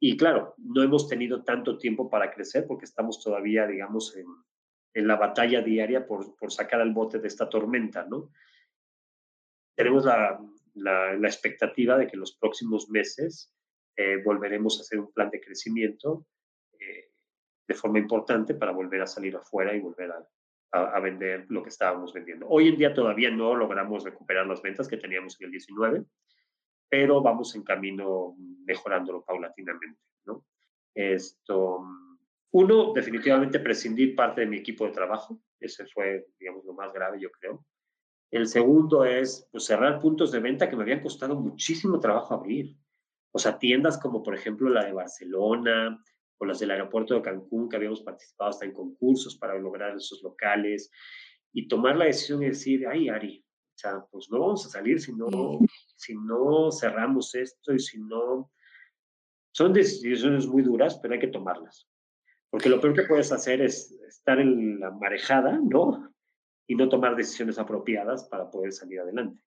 Y 0.01 0.17
claro, 0.17 0.55
no 0.59 0.83
hemos 0.83 1.09
tenido 1.09 1.45
tanto 1.45 1.79
tiempo 1.79 2.11
para 2.11 2.31
crecer 2.31 2.67
porque 2.67 2.87
estamos 2.87 3.23
todavía, 3.23 3.67
digamos, 3.67 4.17
en, 4.17 4.27
en 4.95 5.07
la 5.07 5.17
batalla 5.17 5.61
diaria 5.63 6.07
por, 6.07 6.35
por, 6.37 6.51
sacar 6.51 6.81
al 6.81 6.93
bote 6.93 7.19
de 7.19 7.29
esta 7.29 7.49
tormenta, 7.49 8.05
¿no? 8.05 8.31
Tenemos 9.75 10.05
la, 10.05 10.41
la, 10.75 11.15
la 11.15 11.29
expectativa 11.29 11.97
de 11.97 12.07
que 12.07 12.15
en 12.15 12.21
los 12.21 12.37
próximos 12.37 12.89
meses 12.89 13.53
eh, 13.97 14.23
volveremos 14.25 14.79
a 14.79 14.83
hacer 14.83 14.99
un 14.99 15.13
plan 15.13 15.31
de 15.31 15.41
crecimiento 15.41 16.27
eh, 16.79 17.13
de 17.69 17.75
forma 17.75 17.99
importante 17.99 18.55
para 18.55 18.73
volver 18.73 19.03
a 19.03 19.07
salir 19.07 19.37
afuera 19.37 19.75
y 19.75 19.81
volver 19.81 20.11
a, 20.11 20.27
a, 20.85 21.01
vender 21.01 21.47
lo 21.49 21.62
que 21.62 21.71
estábamos 21.71 22.12
vendiendo. 22.12 22.47
Hoy 22.49 22.69
en 22.69 22.77
día 22.77 22.95
todavía 22.95 23.31
no 23.31 23.55
logramos 23.55 24.05
recuperar 24.05 24.47
las 24.47 24.62
ventas 24.62 24.89
que 24.89 24.97
teníamos 24.97 25.41
en 25.41 25.47
el 25.47 25.51
19, 25.53 26.05
pero 26.89 27.23
vamos 27.23 27.55
en 27.55 27.62
camino 27.62 28.35
mejorándolo 28.65 29.25
paulatinamente. 29.25 30.01
¿no? 30.27 30.45
Esto, 30.95 31.85
uno, 32.53 32.93
definitivamente 32.93 33.61
prescindir 33.61 34.15
parte 34.15 34.43
de 34.43 34.47
mi 34.47 34.59
equipo 34.59 34.87
de 34.87 34.93
trabajo. 34.93 35.41
Ese 35.61 35.87
fue, 35.87 36.27
digamos, 36.39 36.65
lo 36.65 36.75
más 36.75 36.93
grave, 36.93 37.21
yo 37.21 37.31
creo. 37.31 37.65
El 38.31 38.47
segundo 38.49 39.05
es 39.05 39.49
pues, 39.53 39.65
cerrar 39.65 40.01
puntos 40.01 40.33
de 40.33 40.41
venta 40.41 40.69
que 40.69 40.77
me 40.77 40.83
habían 40.83 41.01
costado 41.01 41.35
muchísimo 41.37 42.01
trabajo 42.01 42.35
abrir. 42.35 42.77
O 43.33 43.39
sea, 43.39 43.59
tiendas 43.59 43.99
como 43.99 44.23
por 44.23 44.35
ejemplo 44.35 44.69
la 44.71 44.85
de 44.85 44.93
Barcelona, 44.93 46.03
o 46.38 46.44
las 46.44 46.59
del 46.59 46.70
aeropuerto 46.70 47.14
de 47.14 47.22
Cancún, 47.22 47.68
que 47.68 47.77
habíamos 47.77 48.03
participado 48.03 48.51
hasta 48.51 48.64
en 48.64 48.72
concursos 48.72 49.37
para 49.37 49.59
lograr 49.59 49.96
esos 49.96 50.22
locales, 50.22 50.90
y 51.53 51.68
tomar 51.68 51.96
la 51.96 52.05
decisión 52.05 52.42
y 52.42 52.49
decir, 52.49 52.87
ay, 52.87 53.09
Ari, 53.09 53.42
o 53.42 53.79
sea, 53.79 54.05
pues 54.11 54.29
no 54.31 54.40
vamos 54.40 54.66
a 54.66 54.68
salir 54.68 55.01
si 55.01 55.14
no, 55.14 55.59
si 55.96 56.14
no 56.14 56.70
cerramos 56.70 57.35
esto 57.35 57.72
y 57.72 57.79
si 57.79 57.99
no... 57.99 58.51
Son 59.53 59.72
decisiones 59.72 60.46
muy 60.46 60.62
duras, 60.62 60.99
pero 61.01 61.14
hay 61.14 61.20
que 61.20 61.29
tomarlas. 61.29 61.88
Porque 62.51 62.68
lo 62.68 62.79
peor 62.79 62.94
que 62.94 63.05
puedes 63.05 63.33
hacer 63.33 63.62
es 63.62 63.90
estar 64.07 64.38
en 64.38 64.81
la 64.81 64.90
marejada, 64.90 65.59
¿no? 65.62 66.12
Y 66.66 66.75
no 66.75 66.90
tomar 66.90 67.16
decisiones 67.16 67.59
apropiadas 67.59 68.29
para 68.29 68.51
poder 68.51 68.72
salir 68.72 69.01
adelante. 69.01 69.40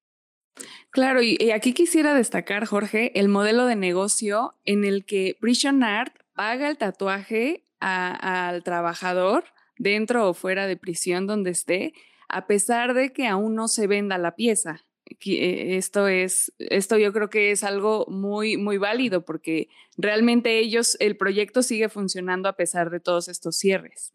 Claro, 0.89 1.21
y, 1.21 1.51
aquí 1.51 1.73
quisiera 1.73 2.15
destacar, 2.15 2.65
Jorge, 2.65 3.19
el 3.19 3.29
modelo 3.29 3.67
de 3.67 3.75
negocio 3.75 4.55
en 4.65 4.83
el 4.83 5.05
que 5.05 5.37
Prison 5.39 5.83
Art 5.83 6.15
paga 6.39 6.69
el 6.69 6.77
tatuaje 6.77 7.65
al 7.81 8.63
trabajador 8.63 9.43
dentro 9.77 10.29
o 10.29 10.33
fuera 10.33 10.67
de 10.67 10.77
prisión 10.77 11.27
donde 11.27 11.49
esté, 11.49 11.91
a 12.29 12.47
pesar 12.47 12.93
de 12.93 13.11
que 13.11 13.27
aún 13.27 13.55
no 13.55 13.67
se 13.67 13.87
venda 13.87 14.17
la 14.17 14.37
pieza. 14.37 14.85
Eh, 15.25 15.75
esto 15.75 16.07
es, 16.07 16.53
esto 16.59 16.97
yo 16.97 17.11
creo 17.11 17.29
que 17.29 17.51
es 17.51 17.65
algo 17.65 18.05
muy, 18.07 18.55
muy 18.55 18.77
válido 18.77 19.25
porque 19.25 19.67
realmente 19.97 20.59
ellos, 20.59 20.95
el 21.01 21.17
proyecto 21.17 21.61
sigue 21.61 21.89
funcionando 21.89 22.47
a 22.47 22.55
pesar 22.55 22.89
de 22.89 23.01
todos 23.01 23.27
estos 23.27 23.57
cierres. 23.57 24.13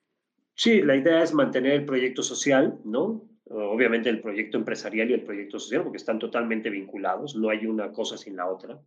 Sí, 0.55 0.81
la 0.81 0.97
idea 0.97 1.23
es 1.23 1.35
mantener 1.35 1.73
el 1.73 1.85
proyecto 1.85 2.23
social, 2.23 2.79
¿no? 2.87 3.29
Obviamente 3.51 4.09
el 4.09 4.23
proyecto 4.23 4.57
empresarial 4.57 5.11
y 5.11 5.13
el 5.13 5.25
proyecto 5.25 5.59
social, 5.59 5.83
porque 5.83 5.99
están 5.99 6.19
totalmente 6.19 6.71
vinculados, 6.71 7.37
no 7.37 7.51
hay 7.51 7.67
una 7.67 7.93
cosa 7.93 8.17
sin 8.17 8.37
la 8.37 8.47
otra. 8.47 8.81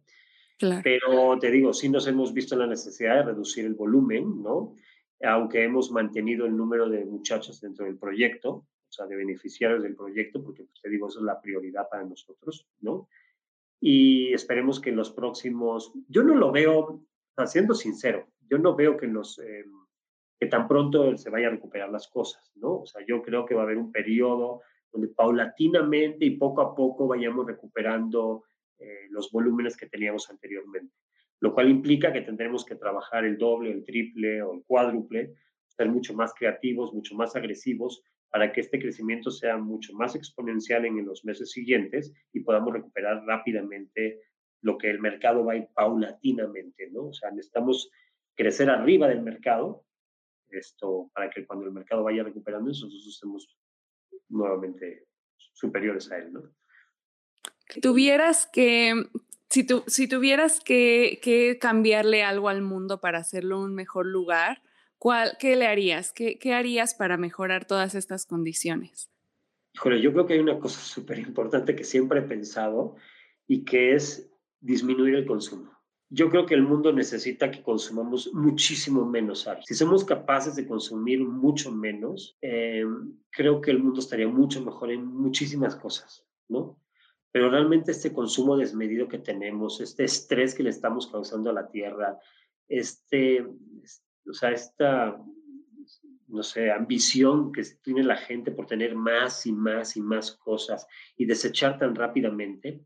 Claro. 0.58 0.82
Pero 0.84 1.38
te 1.39 1.52
digo, 1.52 1.74
sí 1.74 1.89
nos 1.89 2.08
hemos 2.08 2.34
visto 2.34 2.56
la 2.56 2.67
necesidad 2.67 3.17
de 3.17 3.24
reducir 3.24 3.65
el 3.65 3.76
volumen, 3.76 4.41
¿no? 4.41 4.76
Aunque 5.24 5.63
hemos 5.63 5.91
mantenido 5.91 6.46
el 6.46 6.56
número 6.56 6.89
de 6.89 7.06
muchachos 7.06 7.62
dentro 7.62 7.86
del 7.86 7.98
proyecto, 7.98 8.50
o 8.50 8.91
sea, 8.91 9.06
de 9.06 9.15
beneficiarios 9.15 9.84
del 9.84 9.96
proyecto, 9.96 10.43
porque 10.43 10.63
pues, 10.63 10.82
te 10.82 10.89
digo, 10.89 11.08
eso 11.08 11.20
es 11.20 11.26
la 11.26 11.41
prioridad 11.41 11.88
para 11.89 12.04
nosotros, 12.04 12.67
¿no? 12.80 13.08
Y 13.80 14.34
esperemos 14.34 14.80
que 14.80 14.89
en 14.89 14.96
los 14.96 15.12
próximos, 15.12 15.91
yo 16.08 16.24
no 16.24 16.36
lo 16.36 16.52
veo, 16.52 17.04
siendo 17.46 17.76
sincero, 17.76 18.28
yo 18.50 18.58
no 18.58 18.76
veo 18.76 18.98
que 18.98 19.08
los, 19.08 19.38
eh, 19.39 19.65
que 20.39 20.48
tan 20.48 20.67
pronto 20.67 21.15
se 21.17 21.30
vayan 21.30 21.50
a 21.50 21.56
recuperar 21.56 21.89
las 21.89 22.08
cosas, 22.08 22.52
¿no? 22.56 22.82
O 22.82 22.86
sea, 22.86 23.06
yo 23.06 23.22
creo 23.22 23.46
que 23.46 23.54
va 23.54 23.62
a 23.62 23.65
haber 23.65 23.78
un 23.78 23.91
periodo 23.91 24.62
donde 24.91 25.10
paulatinamente 25.10 26.26
y 26.26 26.38
poco 26.38 26.62
a 26.62 26.74
poco 26.74 27.08
vayamos 27.08 27.46
recuperando 27.46 28.43
eh, 28.80 29.08
los 29.10 29.32
volúmenes 29.32 29.76
que 29.78 29.88
teníamos 29.88 30.30
anteriormente, 30.30 30.94
lo 31.40 31.54
cual 31.54 31.70
implica 31.70 32.13
que 32.13 32.22
tendremos 32.22 32.66
que 32.66 32.76
trabajar 32.76 33.26
el 33.26 33.38
doble, 33.38 33.72
el 33.72 33.84
triple 33.84 34.42
o 34.42 34.54
el 34.54 34.63
cuádruple, 34.66 35.34
ser 35.68 35.90
mucho 35.90 36.13
más 36.13 36.34
creativos, 36.34 36.94
mucho 36.94 37.16
más 37.16 37.36
agresivos 37.36 38.04
para 38.30 38.52
que 38.52 38.62
este 38.62 38.80
crecimiento 38.80 39.32
sea 39.32 39.58
mucho 39.58 39.94
más 39.94 40.16
exponencial 40.16 40.86
en 40.86 41.06
los 41.06 41.24
meses 41.24 41.52
siguientes 41.52 42.13
y 42.34 42.42
podamos 42.42 42.74
recuperar 42.74 43.24
rápidamente 43.26 44.22
lo 44.62 44.78
que 44.78 44.90
el 44.90 45.00
mercado 45.00 45.46
va 45.46 45.54
a 45.54 45.58
ir 45.58 45.68
paulatinamente, 45.74 46.90
¿no? 46.92 47.08
O 47.08 47.13
sea, 47.13 47.32
necesitamos 47.32 47.90
crecer 48.36 48.70
arriba 48.70 49.08
del 49.08 49.22
mercado 49.22 49.86
esto 50.50 51.10
para 51.13 51.30
que 51.30 51.46
cuando 51.46 51.66
el 51.66 51.72
mercado 51.72 52.04
vaya 52.04 52.24
recuperando 52.24 52.70
nosotros 52.70 53.06
estemos 53.08 53.58
nuevamente 54.30 55.06
superiores 55.54 56.12
a 56.12 56.20
él, 56.20 56.34
¿no? 56.34 56.44
Tuvieras 57.82 58.48
que, 58.52 59.08
si, 59.50 59.66
tu, 59.66 59.84
si 59.88 60.08
tuvieras 60.08 60.60
que, 60.60 61.20
que 61.22 61.58
cambiarle 61.60 62.24
algo 62.24 62.50
al 62.50 62.62
mundo 62.62 63.00
para 63.00 63.20
hacerlo 63.20 63.60
un 63.60 63.76
mejor 63.76 64.06
lugar, 64.06 64.62
¿Cuál, 64.98 65.38
¿Qué 65.40 65.56
le 65.56 65.68
harías? 65.68 66.12
¿Qué, 66.12 66.40
¿Qué 66.40 66.54
harías 66.54 66.96
para 66.96 67.18
mejorar 67.18 67.66
todas 67.66 67.94
estas 67.96 68.26
condiciones? 68.26 69.10
Híjole, 69.74 70.02
yo 70.02 70.12
creo 70.12 70.26
que 70.26 70.34
hay 70.34 70.40
una 70.40 70.60
cosa 70.60 70.80
súper 70.82 71.20
importante 71.20 71.76
que 71.76 71.84
siempre 71.84 72.20
he 72.20 72.24
pensado 72.24 72.96
y 73.48 73.64
que 73.64 73.94
es 73.94 74.32
disminuir 74.60 75.16
el 75.16 75.26
consumo. 75.26 75.72
Yo 76.10 76.30
creo 76.30 76.46
que 76.46 76.56
el 76.56 76.64
mundo 76.64 76.94
necesita 76.94 77.52
que 77.52 77.62
consumamos 77.62 78.34
muchísimo 78.34 79.06
menos 79.06 79.46
arte. 79.46 79.64
Si 79.66 79.76
somos 79.76 80.06
capaces 80.06 80.56
de 80.56 80.66
consumir 80.66 81.20
mucho 81.20 81.70
menos, 81.70 82.38
eh, 82.42 82.86
creo 83.30 83.60
que 83.60 83.72
el 83.72 83.80
mundo 83.80 84.00
estaría 84.00 84.28
mucho 84.28 84.64
mejor 84.64 84.92
en 84.92 85.06
muchísimas 85.06 85.76
cosas, 85.76 86.26
¿no? 86.48 86.80
Pero 87.32 87.50
realmente 87.50 87.92
este 87.92 88.13
consumo 88.13 88.58
desmedido 88.58 89.08
que 89.08 89.20
tenemos, 89.20 89.82
este 89.82 90.06
estrés 90.06 90.56
que 90.56 90.63
le 90.63 90.70
estamos 90.70 91.08
causando 91.08 91.50
a 91.50 91.54
la 91.54 91.70
Tierra, 91.70 92.18
este, 92.68 93.42
o 93.42 94.34
sea, 94.34 94.52
esta, 94.52 95.22
no 96.28 96.44
sé, 96.44 96.72
ambición 96.72 97.52
que 97.52 97.63
tiene 97.82 98.04
la 98.04 98.18
gente 98.18 98.52
por 98.52 98.66
tener 98.66 98.96
más 98.96 99.46
y 99.46 99.52
más 99.52 99.96
y 99.98 100.02
más 100.02 100.32
cosas 100.32 100.88
y 101.16 101.26
desechar 101.26 101.78
tan 101.78 101.96
rápidamente, 101.96 102.84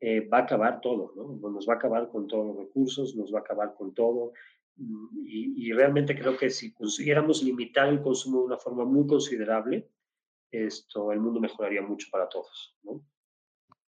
eh, 0.00 0.28
va 0.28 0.38
a 0.38 0.42
acabar 0.42 0.80
todo, 0.80 1.12
¿no? 1.16 1.50
Nos 1.50 1.68
va 1.68 1.74
a 1.74 1.76
acabar 1.76 2.08
con 2.08 2.28
todos 2.28 2.46
los 2.46 2.56
recursos, 2.56 3.16
nos 3.16 3.34
va 3.34 3.38
a 3.38 3.42
acabar 3.42 3.74
con 3.74 3.94
todo. 3.94 4.32
Mm, 4.76 5.26
y, 5.26 5.72
realmente 5.72 6.14
creo 6.14 6.36
que 6.36 6.50
si 6.50 6.72
consiguiéramos 6.72 7.42
limitar 7.42 7.88
el 7.88 8.00
consumo 8.00 8.40
de 8.40 8.46
una 8.46 8.56
forma 8.58 8.84
muy 8.84 9.06
considerable, 9.06 9.90
esto, 10.52 11.12
el 11.12 11.20
mundo 11.20 11.40
mejoraría 11.40 11.82
mucho 11.82 12.08
para 12.10 12.28
todos, 12.28 12.76
¿no? 12.84 13.02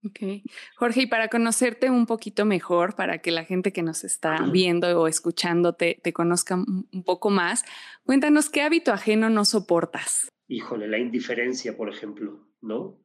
Ok. 0.04 0.42
Jorge, 0.76 1.02
y 1.02 1.06
para 1.06 1.28
conocerte 1.28 1.90
un 1.90 2.06
poquito 2.06 2.44
mejor, 2.44 2.94
para 2.94 3.18
que 3.18 3.30
la 3.30 3.44
gente 3.44 3.72
que 3.72 3.82
nos 3.82 4.04
está 4.04 4.36
viendo 4.52 5.00
o 5.00 5.08
escuchando 5.08 5.74
te, 5.74 6.00
conozca 6.12 6.56
un 6.56 7.04
poco 7.04 7.30
más, 7.30 7.64
cuéntanos 8.04 8.50
qué 8.50 8.62
hábito 8.62 8.92
ajeno 8.92 9.30
no 9.30 9.44
soportas. 9.44 10.30
Híjole, 10.48 10.88
la 10.88 10.98
indiferencia, 10.98 11.76
por 11.76 11.88
ejemplo, 11.88 12.46
¿no? 12.60 13.00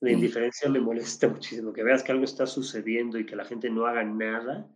La 0.00 0.12
indiferencia 0.12 0.68
me 0.68 0.80
molesta 0.80 1.28
muchísimo. 1.28 1.72
Que 1.72 1.82
veas 1.82 2.02
que 2.02 2.12
algo 2.12 2.24
está 2.24 2.46
sucediendo 2.46 3.18
y 3.18 3.24
que 3.24 3.36
la 3.36 3.46
gente 3.46 3.70
no 3.70 3.86
haga 3.86 4.04
nada, 4.04 4.70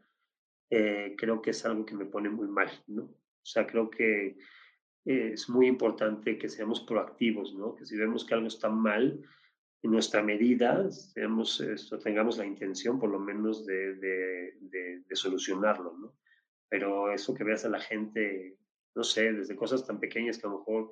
eh, 0.70 1.14
creo 1.18 1.42
que 1.42 1.50
es 1.50 1.64
algo 1.66 1.84
que 1.84 1.94
me 1.94 2.06
pone 2.06 2.30
muy 2.30 2.48
mal, 2.48 2.70
¿no? 2.86 3.02
O 3.02 3.50
sea, 3.50 3.66
creo 3.66 3.90
que 3.90 4.38
es 5.04 5.48
muy 5.48 5.66
importante 5.66 6.36
que 6.36 6.50
seamos 6.50 6.80
proactivos, 6.80 7.54
¿no? 7.54 7.74
Que 7.74 7.86
si 7.86 7.96
vemos 7.96 8.26
que 8.26 8.34
algo 8.34 8.46
está 8.46 8.68
mal, 8.68 9.22
en 9.82 9.90
nuestra 9.90 10.22
medida 10.22 10.88
tengamos, 12.02 12.38
la 12.38 12.46
intención 12.46 12.98
por 12.98 13.10
lo 13.10 13.20
menos 13.20 13.64
de, 13.64 15.04
solucionarlo, 15.12 15.96
¿no? 15.96 16.14
Pero 16.68 17.12
eso 17.12 17.34
que 17.34 17.44
veas 17.44 17.64
a 17.64 17.70
la 17.70 17.80
gente, 17.80 18.58
no 18.94 19.02
sé, 19.02 19.32
desde 19.32 19.56
cosas 19.56 19.86
tan 19.86 19.98
pequeñas 19.98 20.38
que 20.38 20.46
a 20.46 20.50
lo 20.50 20.58
mejor, 20.58 20.90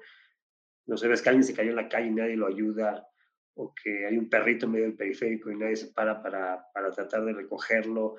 no 0.86 0.96
sé, 0.96 1.08
ves 1.08 1.20
que 1.20 1.28
alguien 1.28 1.44
se 1.44 1.54
cayó 1.54 1.70
en 1.70 1.76
la 1.76 1.88
calle 1.88 2.08
y 2.08 2.14
nadie 2.14 2.36
lo 2.36 2.46
ayuda, 2.46 3.06
o 3.54 3.74
que 3.74 4.06
hay 4.06 4.16
un 4.16 4.30
perrito 4.30 4.66
en 4.66 4.72
medio 4.72 4.86
del 4.86 4.96
periférico 4.96 5.50
y 5.50 5.56
nadie 5.56 5.76
se 5.76 5.88
para 5.88 6.22
para, 6.22 6.66
para 6.72 6.90
tratar 6.90 7.24
de 7.24 7.34
recogerlo, 7.34 8.14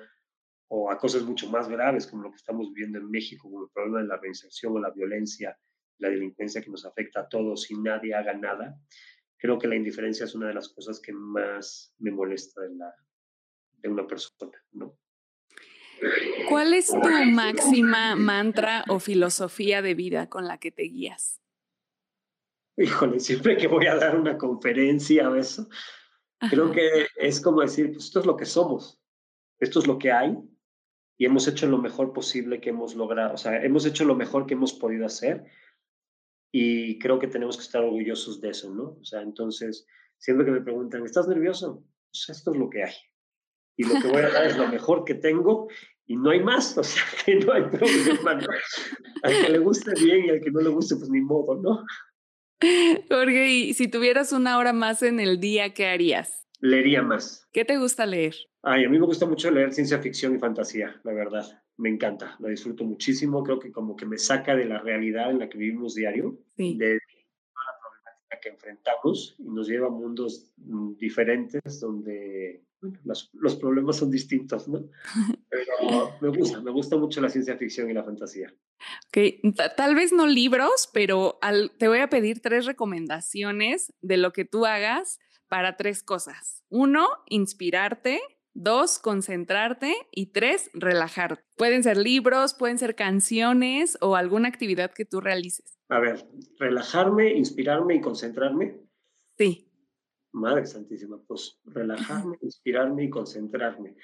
o 0.68 0.90
a 0.90 0.98
cosas 0.98 1.22
mucho 1.22 1.48
más 1.50 1.68
graves 1.68 2.06
como 2.06 2.24
lo 2.24 2.30
que 2.30 2.36
estamos 2.36 2.68
viviendo 2.72 2.98
en 2.98 3.10
México, 3.10 3.48
como 3.50 3.64
el 3.64 3.70
problema 3.70 4.02
de 4.02 4.08
la 4.08 4.18
reinserción 4.18 4.76
o 4.76 4.78
la 4.78 4.90
violencia, 4.90 5.58
la 5.98 6.10
delincuencia 6.10 6.62
que 6.62 6.70
nos 6.70 6.84
afecta 6.84 7.20
a 7.20 7.28
todos 7.28 7.70
y 7.70 7.76
nadie 7.76 8.14
haga 8.14 8.34
nada 8.34 8.78
creo 9.38 9.58
que 9.58 9.68
la 9.68 9.76
indiferencia 9.76 10.24
es 10.24 10.34
una 10.34 10.48
de 10.48 10.54
las 10.54 10.68
cosas 10.68 11.00
que 11.00 11.12
más 11.12 11.94
me 11.98 12.10
molesta 12.10 12.62
de, 12.62 12.74
la, 12.74 12.94
de 13.72 13.88
una 13.88 14.06
persona, 14.06 14.62
¿no? 14.72 14.98
¿Cuál 16.48 16.74
es 16.74 16.86
tu 16.86 16.98
máxima 16.98 18.14
mantra 18.14 18.84
o 18.88 19.00
filosofía 19.00 19.82
de 19.82 19.94
vida 19.94 20.28
con 20.28 20.46
la 20.46 20.58
que 20.58 20.70
te 20.70 20.84
guías? 20.84 21.40
Híjole, 22.76 23.18
siempre 23.18 23.56
que 23.56 23.66
voy 23.66 23.86
a 23.86 23.96
dar 23.96 24.16
una 24.16 24.38
conferencia 24.38 25.28
o 25.28 25.34
eso, 25.34 25.68
creo 26.50 26.70
que 26.70 27.08
es 27.16 27.40
como 27.40 27.62
decir, 27.62 27.90
pues 27.92 28.04
esto 28.04 28.20
es 28.20 28.26
lo 28.26 28.36
que 28.36 28.46
somos, 28.46 29.02
esto 29.58 29.80
es 29.80 29.88
lo 29.88 29.98
que 29.98 30.12
hay 30.12 30.36
y 31.16 31.26
hemos 31.26 31.48
hecho 31.48 31.66
lo 31.66 31.78
mejor 31.78 32.12
posible 32.12 32.60
que 32.60 32.70
hemos 32.70 32.94
logrado, 32.94 33.34
o 33.34 33.36
sea, 33.36 33.60
hemos 33.64 33.84
hecho 33.84 34.04
lo 34.04 34.14
mejor 34.14 34.46
que 34.46 34.54
hemos 34.54 34.72
podido 34.72 35.04
hacer 35.04 35.44
y 36.52 36.98
creo 36.98 37.18
que 37.18 37.28
tenemos 37.28 37.56
que 37.56 37.62
estar 37.62 37.82
orgullosos 37.82 38.40
de 38.40 38.50
eso, 38.50 38.74
¿no? 38.74 38.96
O 39.00 39.04
sea, 39.04 39.22
entonces, 39.22 39.86
siempre 40.18 40.46
que 40.46 40.52
me 40.52 40.60
preguntan, 40.60 41.04
¿estás 41.04 41.28
nervioso? 41.28 41.84
Pues 42.10 42.36
esto 42.38 42.52
es 42.52 42.58
lo 42.58 42.70
que 42.70 42.84
hay. 42.84 42.94
Y 43.76 43.84
lo 43.84 44.00
que 44.00 44.08
voy 44.08 44.22
a 44.22 44.30
dar 44.30 44.46
es 44.46 44.56
lo 44.56 44.68
mejor 44.72 45.04
que 45.04 45.14
tengo 45.14 45.68
y 46.06 46.16
no 46.16 46.30
hay 46.30 46.40
más, 46.40 46.76
o 46.78 46.82
sea, 46.82 47.02
que 47.24 47.36
no 47.36 47.52
hay 47.52 47.62
problema, 47.62 48.34
¿no? 48.34 48.46
Al 49.22 49.46
que 49.46 49.52
le 49.52 49.58
guste 49.58 49.92
bien 50.02 50.24
y 50.24 50.30
al 50.30 50.40
que 50.40 50.50
no 50.50 50.60
le 50.60 50.70
guste, 50.70 50.96
pues 50.96 51.10
ni 51.10 51.20
modo, 51.20 51.60
¿no? 51.60 51.84
Jorge, 53.08 53.48
y 53.50 53.74
si 53.74 53.88
tuvieras 53.88 54.32
una 54.32 54.58
hora 54.58 54.72
más 54.72 55.02
en 55.02 55.20
el 55.20 55.38
día, 55.38 55.74
¿qué 55.74 55.86
harías? 55.86 56.47
Leería 56.60 57.02
más. 57.02 57.48
¿Qué 57.52 57.64
te 57.64 57.78
gusta 57.78 58.06
leer? 58.06 58.34
Ay, 58.62 58.84
a 58.84 58.88
mí 58.88 58.98
me 58.98 59.06
gusta 59.06 59.26
mucho 59.26 59.50
leer 59.50 59.72
ciencia 59.72 59.98
ficción 59.98 60.34
y 60.34 60.38
fantasía, 60.38 61.00
la 61.04 61.12
verdad 61.12 61.62
me 61.78 61.88
encanta, 61.88 62.36
lo 62.40 62.48
disfruto 62.48 62.84
muchísimo, 62.84 63.42
creo 63.42 63.58
que 63.58 63.72
como 63.72 63.96
que 63.96 64.04
me 64.04 64.18
saca 64.18 64.54
de 64.54 64.64
la 64.64 64.80
realidad 64.80 65.30
en 65.30 65.38
la 65.38 65.48
que 65.48 65.58
vivimos 65.58 65.94
diario, 65.94 66.36
de 66.56 66.74
toda 66.74 67.64
la 67.64 67.80
problemática 67.80 68.40
que 68.42 68.48
enfrentamos 68.48 69.36
y 69.38 69.48
nos 69.48 69.68
lleva 69.68 69.86
a 69.86 69.90
mundos 69.90 70.52
mm, 70.56 70.96
diferentes 70.96 71.80
donde 71.80 72.64
los, 73.04 73.30
los, 73.32 73.56
problemas 73.56 73.96
son 73.96 74.10
distintos, 74.10 74.68
¿no? 74.68 74.88
Pero 75.48 76.16
me 76.20 76.28
gusta, 76.28 76.60
me 76.60 76.72
gusta 76.72 76.96
mucho 76.96 77.20
la 77.20 77.28
ciencia 77.28 77.56
ficción 77.56 77.88
y 77.90 77.94
la 77.94 78.04
fantasía. 78.04 78.52
Ok, 79.08 79.18
tal 79.76 79.94
vez 79.94 80.12
no 80.12 80.26
libros, 80.26 80.88
pero 80.92 81.38
al, 81.40 81.72
te 81.78 81.88
voy 81.88 81.98
a 81.98 82.08
pedir 82.08 82.40
tres 82.40 82.64
recomendaciones 82.64 83.92
de 84.02 84.18
lo 84.18 84.32
que 84.32 84.44
tú 84.44 84.66
hagas 84.66 85.18
para 85.48 85.76
tres 85.76 86.02
cosas. 86.02 86.64
Uno, 86.68 87.08
inspirarte. 87.26 88.20
dos, 88.54 88.98
concentrarte 88.98 89.94
y 90.10 90.32
tres, 90.32 90.70
relajarte. 90.74 91.44
Pueden 91.56 91.84
ser 91.84 91.96
libros, 91.96 92.54
pueden 92.54 92.76
ser 92.76 92.96
canciones 92.96 93.96
o 94.00 94.16
alguna 94.16 94.48
actividad 94.48 94.92
que 94.92 95.04
tú 95.04 95.20
realices. 95.20 95.78
A 95.88 96.00
ver, 96.00 96.26
relajarme, 96.58 97.34
inspirarme 97.34 97.94
y 97.94 98.00
concentrarme. 98.00 98.80
Sí. 99.36 99.70
Madre 100.32 100.66
Santísima, 100.66 101.22
pues 101.26 101.60
relajarme, 101.64 102.36
inspirarme 102.42 103.04
y 103.04 103.10
concentrarme. 103.10 103.94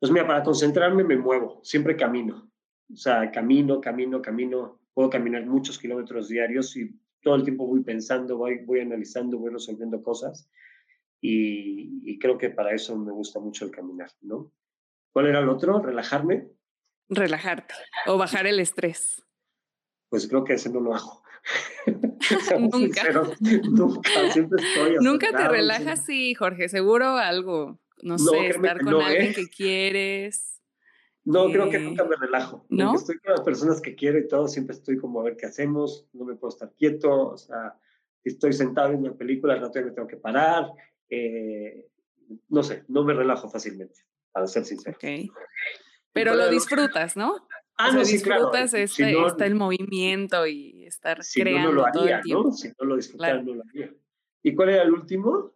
Pues 0.00 0.10
mira, 0.10 0.26
para 0.26 0.42
concentrarme 0.42 1.04
me 1.04 1.16
muevo, 1.16 1.60
siempre 1.62 1.96
camino. 1.96 2.50
O 2.92 2.96
sea, 2.96 3.30
camino, 3.30 3.80
camino, 3.80 4.20
camino. 4.20 4.80
Puedo 4.92 5.08
caminar 5.08 5.46
muchos 5.46 5.78
kilómetros 5.78 6.28
diarios 6.28 6.76
y 6.76 6.98
todo 7.22 7.36
el 7.36 7.44
tiempo 7.44 7.66
voy 7.66 7.82
pensando, 7.82 8.36
voy, 8.36 8.58
voy 8.64 8.80
analizando, 8.80 9.38
voy 9.38 9.52
resolviendo 9.52 10.02
cosas. 10.02 10.50
Y, 11.20 12.18
creo 12.18 12.38
que 12.38 12.50
para 12.50 12.74
eso 12.74 12.96
me 12.96 13.12
gusta 13.12 13.40
mucho 13.40 13.64
el 13.64 13.70
caminar, 13.70 14.10
¿no? 14.20 14.52
¿Cuál 15.12 15.26
era 15.26 15.40
el 15.40 15.48
otro? 15.48 15.80
¿Relajarme? 15.80 16.48
Relajarte 17.08 17.74
o 18.06 18.18
bajar 18.18 18.46
el 18.46 18.60
estrés. 18.60 19.22
Pues 20.08 20.28
creo 20.28 20.44
que 20.44 20.54
ese 20.54 20.70
no 20.70 20.80
lo 20.80 20.94
hago. 20.94 21.22
nunca. 22.72 23.02
nunca, 23.40 24.30
siempre 24.32 24.62
estoy. 24.62 24.96
Nunca 25.00 25.32
te 25.32 25.48
relajas, 25.48 26.04
sí, 26.04 26.34
Jorge, 26.34 26.68
seguro 26.68 27.16
algo, 27.16 27.78
no, 28.02 28.18
sé, 28.18 28.48
estar 28.48 28.82
con 28.82 29.00
alguien 29.00 29.30
¿eh? 29.30 29.34
que 29.34 29.48
quieres. 29.48 30.60
No, 31.24 31.50
creo 31.50 31.70
que 31.70 31.76
eh, 31.76 31.80
nunca 31.80 32.04
me 32.04 32.16
relajo. 32.16 32.66
¿No? 32.68 32.94
Estoy 32.94 33.18
con 33.18 33.32
las 33.32 33.42
personas 33.42 33.80
que 33.80 33.94
quiero 33.94 34.18
y 34.18 34.28
todo, 34.28 34.48
siempre 34.48 34.74
estoy 34.74 34.98
como 34.98 35.20
a 35.20 35.24
ver 35.24 35.36
qué 35.36 35.46
hacemos, 35.46 36.06
no 36.12 36.24
me 36.24 36.34
puedo 36.34 36.52
estar 36.52 36.72
quieto, 36.76 37.30
o 37.30 37.36
sea, 37.36 37.78
estoy 38.24 38.52
sentado 38.52 38.92
en 38.92 39.00
una 39.00 39.14
película, 39.14 39.54
al 39.54 39.60
rato 39.60 39.82
me 39.82 39.92
tengo 39.92 40.08
que 40.08 40.16
parar, 40.16 40.70
eh, 41.10 41.90
no 42.48 42.62
sé, 42.62 42.84
no 42.88 43.04
me 43.04 43.14
relajo 43.14 43.48
fácilmente, 43.48 44.00
para 44.32 44.46
ser 44.46 44.64
sincero. 44.64 44.98
Pero 46.12 46.34
lo 46.34 46.48
disfrutas, 46.48 47.16
¿no? 47.16 47.46
Ah, 47.76 47.92
no, 47.92 48.04
disfrutas 48.04 48.74
este, 48.74 49.26
está 49.26 49.46
el 49.46 49.54
movimiento 49.54 50.46
y 50.46 50.84
estar 50.84 51.24
si 51.24 51.40
creando 51.40 51.70
no, 51.70 51.74
lo 51.76 51.86
haría, 51.86 51.92
todo 51.92 52.08
el 52.08 52.20
tiempo. 52.20 52.44
¿no? 52.44 52.52
Si 52.52 52.68
no 52.68 52.84
lo 52.84 52.96
disfrutara, 52.96 53.42
no 53.42 53.54
lo 53.54 53.62
haría. 53.68 53.90
¿Y 54.42 54.54
cuál 54.54 54.68
era 54.68 54.82
el 54.82 54.92
último? 54.92 55.54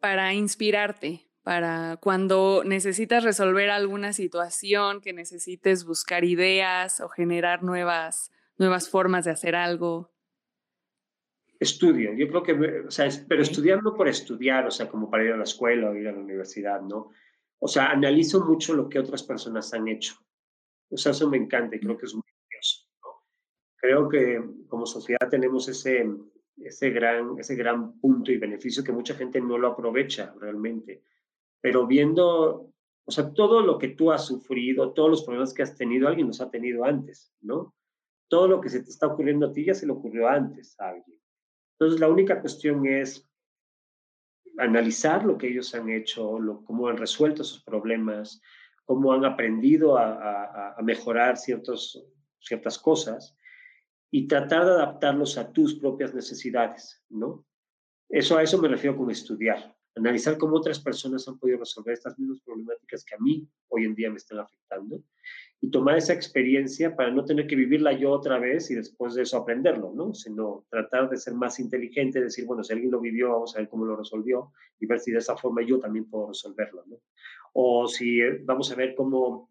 Para 0.00 0.32
inspirarte, 0.32 1.28
para 1.42 1.98
cuando 2.00 2.62
necesitas 2.64 3.22
resolver 3.22 3.68
alguna 3.68 4.14
situación, 4.14 5.02
que 5.02 5.12
necesites 5.12 5.84
buscar 5.84 6.24
ideas 6.24 7.00
o 7.00 7.10
generar 7.10 7.62
nuevas, 7.62 8.32
nuevas 8.56 8.88
formas 8.88 9.26
de 9.26 9.32
hacer 9.32 9.54
algo 9.54 10.10
estudio. 11.58 12.14
Yo 12.14 12.28
creo 12.28 12.42
que, 12.42 12.80
o 12.86 12.90
sea, 12.90 13.08
pero 13.28 13.42
estudiando 13.42 13.94
por 13.94 14.08
estudiar, 14.08 14.66
o 14.66 14.70
sea, 14.70 14.88
como 14.88 15.10
para 15.10 15.24
ir 15.24 15.32
a 15.32 15.36
la 15.36 15.44
escuela 15.44 15.90
o 15.90 15.94
ir 15.94 16.08
a 16.08 16.12
la 16.12 16.20
universidad, 16.20 16.80
¿no? 16.80 17.10
O 17.58 17.66
sea, 17.66 17.90
analizo 17.90 18.44
mucho 18.44 18.74
lo 18.74 18.88
que 18.88 18.98
otras 18.98 19.22
personas 19.22 19.72
han 19.74 19.88
hecho. 19.88 20.14
O 20.90 20.96
sea, 20.96 21.12
eso 21.12 21.28
me 21.28 21.36
encanta 21.36 21.76
y 21.76 21.80
creo 21.80 21.98
que 21.98 22.06
es 22.06 22.14
muy 22.14 22.22
curioso, 22.22 22.86
¿no? 23.02 23.24
Creo 23.76 24.08
que 24.08 24.42
como 24.68 24.86
sociedad 24.86 25.28
tenemos 25.28 25.68
ese, 25.68 26.08
ese, 26.56 26.90
gran, 26.90 27.38
ese 27.38 27.56
gran 27.56 27.98
punto 27.98 28.30
y 28.30 28.38
beneficio 28.38 28.84
que 28.84 28.92
mucha 28.92 29.14
gente 29.14 29.40
no 29.40 29.58
lo 29.58 29.68
aprovecha 29.68 30.34
realmente. 30.40 31.02
Pero 31.60 31.86
viendo, 31.86 32.72
o 33.04 33.10
sea, 33.10 33.32
todo 33.32 33.60
lo 33.60 33.78
que 33.78 33.88
tú 33.88 34.12
has 34.12 34.26
sufrido, 34.26 34.92
todos 34.92 35.10
los 35.10 35.24
problemas 35.24 35.52
que 35.52 35.62
has 35.62 35.76
tenido, 35.76 36.06
alguien 36.06 36.28
los 36.28 36.40
ha 36.40 36.50
tenido 36.50 36.84
antes, 36.84 37.34
¿no? 37.40 37.74
Todo 38.28 38.46
lo 38.46 38.60
que 38.60 38.68
se 38.68 38.82
te 38.82 38.90
está 38.90 39.08
ocurriendo 39.08 39.46
a 39.46 39.52
ti 39.52 39.64
ya 39.64 39.74
se 39.74 39.86
le 39.86 39.92
ocurrió 39.92 40.28
antes 40.28 40.78
a 40.78 40.90
alguien. 40.90 41.17
Entonces, 41.78 42.00
la 42.00 42.08
única 42.08 42.40
cuestión 42.40 42.86
es 42.86 43.28
analizar 44.58 45.24
lo 45.24 45.38
que 45.38 45.48
ellos 45.48 45.74
han 45.74 45.88
hecho, 45.88 46.38
lo, 46.40 46.64
cómo 46.64 46.88
han 46.88 46.96
resuelto 46.96 47.44
sus 47.44 47.62
problemas, 47.62 48.40
cómo 48.84 49.12
han 49.12 49.24
aprendido 49.24 49.96
a, 49.96 50.74
mejorar 50.82 51.36
ciertos, 51.36 52.04
ciertas 52.40 52.78
cosas 52.78 53.36
y 54.10 54.26
tratar 54.26 54.64
de 54.64 54.72
adaptarlos 54.72 55.38
a 55.38 55.52
tus 55.52 55.78
propias 55.78 56.14
necesidades, 56.14 57.04
¿no? 57.10 57.44
Eso 58.08 58.38
a 58.38 58.42
eso 58.42 58.58
me 58.58 58.68
refiero 58.68 58.96
con 58.96 59.10
estudiar, 59.10 59.76
analizar 59.94 60.38
cómo 60.38 60.56
otras 60.56 60.80
personas 60.80 61.28
han 61.28 61.38
podido 61.38 61.58
resolver 61.58 61.92
estas 61.92 62.18
mismas 62.18 62.40
problemáticas 62.40 63.04
que 63.04 63.14
a 63.14 63.18
mí 63.18 63.46
hoy 63.68 63.84
en 63.84 63.94
día 63.94 64.10
me 64.10 64.16
están 64.16 64.38
afectando 64.38 65.02
y 65.60 65.70
tomar 65.70 65.96
esa 65.96 66.12
experiencia 66.12 66.94
para 66.94 67.10
no 67.10 67.24
tener 67.24 67.46
que 67.46 67.56
vivirla 67.56 67.92
yo 67.92 68.12
otra 68.12 68.38
vez 68.38 68.70
y 68.70 68.76
después 68.76 69.14
de 69.14 69.22
eso 69.22 69.38
aprenderlo, 69.38 69.92
¿no? 69.92 70.14
Sino 70.14 70.64
tratar 70.70 71.10
de 71.10 71.16
ser 71.16 71.34
más 71.34 71.58
inteligente, 71.58 72.20
decir, 72.20 72.46
bueno, 72.46 72.62
si 72.62 72.72
alguien 72.72 72.92
lo 72.92 73.00
vivió, 73.00 73.32
vamos 73.32 73.56
a 73.56 73.58
ver 73.58 73.68
cómo 73.68 73.84
lo 73.84 73.96
resolvió 73.96 74.52
y 74.78 74.86
ver 74.86 75.00
si 75.00 75.10
de 75.10 75.18
esa 75.18 75.36
forma 75.36 75.62
yo 75.62 75.80
también 75.80 76.08
puedo 76.08 76.28
resolverlo, 76.28 76.84
¿no? 76.86 76.98
O 77.54 77.88
si 77.88 78.20
eh, 78.20 78.40
vamos 78.44 78.70
a 78.70 78.76
ver 78.76 78.94
cómo, 78.94 79.50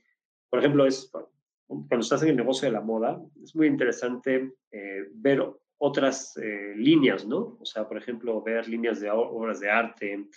por 0.50 0.60
ejemplo, 0.60 0.86
es 0.86 1.12
cuando 1.67 2.00
estás 2.00 2.24
en 2.24 2.30
el 2.30 2.38
negocio 2.38 2.67
de 2.67 2.72
la 2.72 2.82
moda, 2.82 3.22
es 3.43 3.54
muy 3.54 3.67
interesante 3.67 4.54
eh, 4.72 5.10
ver 5.13 5.46
otras 5.78 6.38
eh, 6.38 6.74
líneas, 6.78 7.28
¿no? 7.28 7.58
O 7.60 7.65
sea, 7.65 7.86
por 7.86 7.98
ejemplo, 7.98 8.41
ver 8.41 8.70
líneas 8.70 9.02
de 9.02 9.12
obras 9.12 9.60
de 9.60 9.70
arte, 9.70 10.30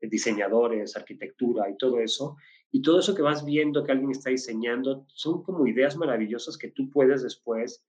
diseñadores, 0.00 0.96
arquitectura 0.96 1.68
y 1.68 1.76
todo 1.76 2.00
eso, 2.00 2.36
y 2.70 2.82
todo 2.82 3.00
eso 3.00 3.14
que 3.14 3.22
vas 3.22 3.44
viendo 3.44 3.84
que 3.84 3.92
alguien 3.92 4.10
está 4.10 4.30
diseñando 4.30 5.06
son 5.08 5.42
como 5.42 5.66
ideas 5.66 5.96
maravillosas 5.96 6.58
que 6.58 6.68
tú 6.68 6.90
puedes 6.90 7.22
después, 7.22 7.84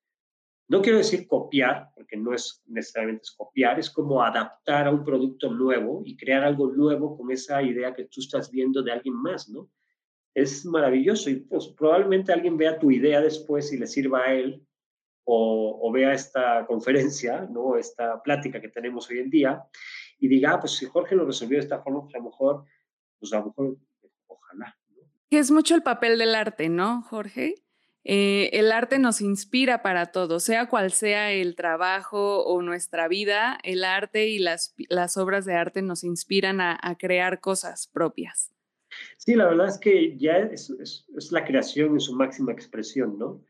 no 0.69 0.83
quiero 0.83 0.99
decir 0.99 1.27
copiar, 1.27 1.89
porque 1.95 2.15
no 2.15 2.33
es 2.33 2.61
necesariamente 2.67 3.27
copiar, 3.35 3.79
es 3.79 3.89
como 3.89 4.21
adaptar 4.21 4.87
a 4.87 4.91
un 4.91 5.03
producto 5.03 5.51
nuevo 5.51 6.03
y 6.05 6.15
crear 6.15 6.43
algo 6.43 6.71
nuevo 6.71 7.17
con 7.17 7.31
esa 7.31 7.61
idea 7.63 7.93
que 7.93 8.05
tú 8.05 8.21
estás 8.21 8.51
viendo 8.51 8.83
de 8.83 8.91
alguien 8.91 9.15
más, 9.15 9.49
¿no? 9.49 9.69
Es 10.35 10.63
maravilloso 10.65 11.31
y 11.31 11.37
pues, 11.37 11.67
probablemente 11.69 12.31
alguien 12.31 12.55
vea 12.55 12.77
tu 12.77 12.91
idea 12.91 13.19
después 13.19 13.73
y 13.73 13.79
le 13.79 13.87
sirva 13.87 14.25
a 14.25 14.33
él 14.33 14.63
o, 15.31 15.91
vea 15.91 16.13
esta 16.13 16.65
conferencia, 16.67 17.47
¿no? 17.51 17.75
esta 17.75 18.21
plática 18.21 18.61
que 18.61 18.69
tenemos 18.69 19.09
hoy 19.09 19.19
en 19.19 19.29
día 19.29 19.63
y 20.19 20.27
diga, 20.27 20.53
ah, 20.53 20.59
pues 20.59 20.73
si 20.73 20.85
Jorge 20.85 21.15
lo 21.15 21.25
resolvió 21.25 21.57
de 21.57 21.63
esta 21.63 21.81
forma, 21.81 22.03
pues 22.03 22.15
a 22.15 22.19
lo 22.19 22.23
mejor, 22.25 22.63
pues 23.19 23.33
a 23.33 23.39
lo 23.39 23.45
mejor 23.47 23.77
ojalá. 24.49 24.77
Que 25.29 25.39
es 25.39 25.51
mucho 25.51 25.75
el 25.75 25.83
papel 25.83 26.17
del 26.17 26.35
arte, 26.35 26.69
¿no, 26.69 27.03
Jorge? 27.03 27.55
Eh, 28.03 28.49
el 28.53 28.71
arte 28.71 28.97
nos 28.97 29.21
inspira 29.21 29.83
para 29.83 30.07
todo, 30.07 30.39
sea 30.39 30.67
cual 30.67 30.91
sea 30.91 31.31
el 31.31 31.55
trabajo 31.55 32.43
o 32.43 32.61
nuestra 32.61 33.07
vida, 33.07 33.59
el 33.63 33.83
arte 33.83 34.29
y 34.29 34.39
las, 34.39 34.73
las 34.89 35.17
obras 35.17 35.45
de 35.45 35.53
arte 35.53 35.81
nos 35.81 36.03
inspiran 36.03 36.61
a, 36.61 36.79
crear 36.97 37.39
cosas 37.39 37.87
propias. 37.87 38.51
Sí, 39.17 39.35
la 39.35 39.47
verdad 39.47 39.67
es 39.67 39.77
que 39.77 40.17
ya 40.17 40.37
es, 40.37 40.69
es, 40.71 41.31
la 41.31 41.45
creación 41.45 41.91
en 41.91 41.99
su 41.99 42.15
máxima 42.15 42.51
expresión, 42.51 43.19
¿no? 43.19 43.43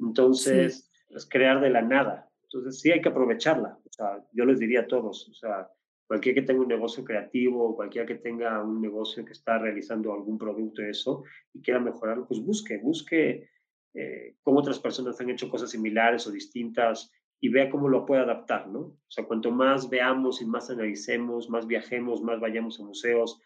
Entonces, 0.00 0.90
es 1.10 1.26
crear 1.26 1.60
de 1.60 1.70
la 1.70 1.82
nada. 1.82 2.30
Entonces, 2.44 2.80
sí 2.80 2.92
hay 2.92 3.02
que 3.02 3.08
aprovecharla. 3.08 3.78
O 3.84 3.92
sea, 3.92 4.24
yo 4.32 4.44
les 4.44 4.60
diría 4.60 4.80
a 4.80 4.86
todos, 4.86 5.28
o 5.28 5.34
sea, 5.34 5.68
cualquiera 6.06 6.40
que 6.40 6.46
tenga 6.46 6.62
un 6.62 6.68
negocio 6.68 7.04
creativo, 7.04 7.74
cualquiera 7.74 8.06
que 8.06 8.16
tenga 8.16 8.62
un 8.62 8.80
negocio 8.80 9.24
que 9.24 9.32
está 9.32 9.58
realizando 9.58 10.12
algún 10.12 10.38
producto 10.38 10.82
de 10.82 10.90
eso 10.90 11.24
y 11.52 11.60
quiera 11.60 11.80
mejorarlo, 11.80 12.26
pues 12.26 12.40
busque, 12.40 12.78
busque 12.78 13.48
eh, 13.94 14.36
cómo 14.42 14.60
otras 14.60 14.78
personas 14.78 15.20
han 15.20 15.30
hecho 15.30 15.48
cosas 15.48 15.70
similares 15.70 16.26
o 16.26 16.30
distintas 16.30 17.10
y 17.40 17.48
vea 17.48 17.70
cómo 17.70 17.88
lo 17.88 18.06
puede 18.06 18.22
adaptar, 18.22 18.68
¿no? 18.68 18.78
O 18.80 19.08
sea, 19.08 19.24
cuanto 19.24 19.50
más 19.50 19.90
veamos 19.90 20.40
y 20.40 20.46
más 20.46 20.70
analicemos, 20.70 21.50
más 21.50 21.66
viajemos, 21.66 22.22
más 22.22 22.40
vayamos 22.40 22.78
a 22.80 22.84
museos, 22.84 23.40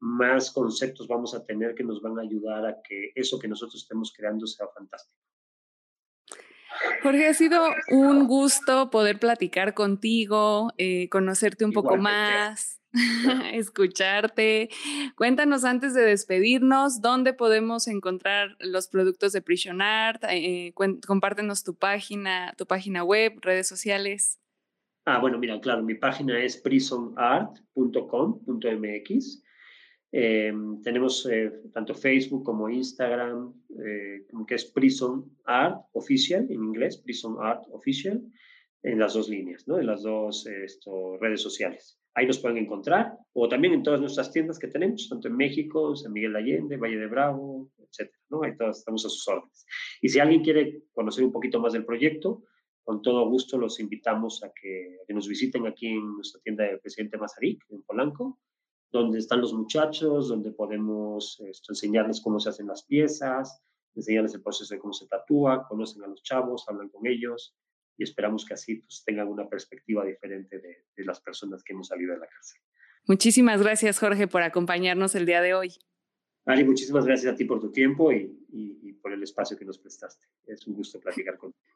más 0.00 0.50
conceptos 0.52 1.08
vamos 1.08 1.34
a 1.34 1.44
tener 1.44 1.74
que 1.74 1.84
nos 1.84 2.00
van 2.00 2.18
a 2.18 2.22
ayudar 2.22 2.66
a 2.66 2.82
que 2.82 3.12
eso 3.14 3.38
que 3.38 3.48
nosotros 3.48 3.82
estemos 3.82 4.12
creando 4.12 4.46
sea 4.46 4.66
fantástico. 4.68 5.23
Jorge, 7.04 7.26
ha 7.26 7.34
sido 7.34 7.62
un 7.90 8.26
gusto 8.26 8.88
poder 8.88 9.18
platicar 9.18 9.74
contigo, 9.74 10.72
eh, 10.78 11.10
conocerte 11.10 11.66
un 11.66 11.72
poco 11.72 11.98
más, 11.98 12.80
escucharte. 13.52 14.70
Cuéntanos 15.14 15.66
antes 15.66 15.92
de 15.92 16.00
despedirnos, 16.00 17.02
¿dónde 17.02 17.34
podemos 17.34 17.88
encontrar 17.88 18.56
los 18.58 18.88
productos 18.88 19.34
de 19.34 19.42
Prison 19.42 19.82
Art? 19.82 20.24
Eh, 20.30 20.72
compártenos 21.06 21.62
tu 21.62 21.74
página, 21.74 22.54
tu 22.56 22.64
página 22.64 23.04
web, 23.04 23.34
redes 23.42 23.68
sociales. 23.68 24.40
Ah, 25.04 25.18
bueno, 25.18 25.36
mira, 25.36 25.60
claro, 25.60 25.82
mi 25.82 25.96
página 25.96 26.42
es 26.42 26.56
prisonart.com.mx. 26.56 29.43
Em, 30.16 30.80
tenemos 30.80 31.26
eh, 31.26 31.50
tanto 31.72 31.92
Facebook 31.92 32.44
como 32.44 32.68
Instagram, 32.68 33.52
eh, 33.84 34.24
que 34.46 34.54
es 34.54 34.64
Prison 34.66 35.28
Art 35.44 35.86
Official 35.92 36.46
en 36.48 36.62
inglés, 36.62 36.98
Prison 36.98 37.36
Art 37.40 37.64
Official, 37.72 38.22
en 38.84 39.00
las 39.00 39.14
dos 39.14 39.28
líneas, 39.28 39.66
¿no? 39.66 39.76
en 39.76 39.86
las 39.86 40.04
dos 40.04 40.46
redes 41.20 41.42
sociales. 41.42 41.98
Ahí 42.14 42.28
nos 42.28 42.38
pueden 42.38 42.58
encontrar, 42.58 43.18
o 43.32 43.48
también 43.48 43.74
en 43.74 43.82
todas 43.82 44.00
nuestras 44.00 44.30
tiendas 44.30 44.56
que 44.56 44.68
tenemos, 44.68 45.08
tanto 45.08 45.26
en 45.26 45.36
México, 45.36 45.96
San 45.96 46.12
Miguel 46.12 46.34
de 46.34 46.38
Allende, 46.38 46.76
Valle 46.76 46.98
de 46.98 47.08
Bravo, 47.08 47.72
etc. 47.80 48.08
¿no? 48.30 48.44
Ahí 48.44 48.52
estamos 48.70 49.04
a 49.04 49.08
sus 49.08 49.26
órdenes. 49.26 49.66
Y 50.00 50.10
si 50.10 50.20
alguien 50.20 50.44
quiere 50.44 50.84
conocer 50.92 51.24
un 51.24 51.32
poquito 51.32 51.58
más 51.58 51.72
del 51.72 51.84
proyecto, 51.84 52.44
con 52.84 53.02
todo 53.02 53.28
gusto 53.28 53.58
los 53.58 53.80
invitamos 53.80 54.44
a 54.44 54.52
que, 54.52 54.98
que 55.08 55.12
nos 55.12 55.26
visiten 55.26 55.66
aquí 55.66 55.88
en 55.88 56.14
nuestra 56.14 56.40
tienda 56.40 56.62
de 56.62 56.78
Presidente 56.78 57.18
Mazarik, 57.18 57.64
en 57.70 57.82
Polanco, 57.82 58.38
donde 58.90 59.18
están 59.18 59.40
los 59.40 59.52
muchachos, 59.52 60.28
donde 60.28 60.52
podemos 60.52 61.40
esto, 61.40 61.72
enseñarles 61.72 62.20
cómo 62.20 62.38
se 62.38 62.50
hacen 62.50 62.66
las 62.66 62.84
piezas, 62.84 63.60
enseñarles 63.94 64.34
el 64.34 64.42
proceso 64.42 64.74
de 64.74 64.80
cómo 64.80 64.92
se 64.92 65.06
tatúa, 65.06 65.66
conocen 65.66 66.02
a 66.04 66.06
los 66.06 66.22
chavos, 66.22 66.64
hablan 66.68 66.88
con 66.88 67.06
ellos 67.06 67.56
y 67.96 68.04
esperamos 68.04 68.44
que 68.44 68.54
así 68.54 68.76
pues, 68.76 69.02
tengan 69.04 69.28
una 69.28 69.48
perspectiva 69.48 70.04
diferente 70.04 70.58
de, 70.58 70.86
de 70.96 71.04
las 71.04 71.20
personas 71.20 71.62
que 71.62 71.72
hemos 71.72 71.88
salido 71.88 72.14
de 72.14 72.20
la 72.20 72.26
cárcel. 72.26 72.60
Muchísimas 73.06 73.62
gracias, 73.62 73.98
Jorge, 73.98 74.28
por 74.28 74.42
acompañarnos 74.42 75.14
el 75.14 75.26
día 75.26 75.42
de 75.42 75.54
hoy. 75.54 75.74
Ali, 76.46 76.64
muchísimas 76.64 77.06
gracias 77.06 77.32
a 77.32 77.36
ti 77.36 77.44
por 77.44 77.60
tu 77.60 77.70
tiempo 77.70 78.12
y, 78.12 78.46
y, 78.50 78.78
y 78.82 78.92
por 78.94 79.12
el 79.12 79.22
espacio 79.22 79.56
que 79.56 79.64
nos 79.64 79.78
prestaste. 79.78 80.26
Es 80.46 80.66
un 80.66 80.74
gusto 80.74 81.00
platicar 81.00 81.38
contigo. 81.38 81.73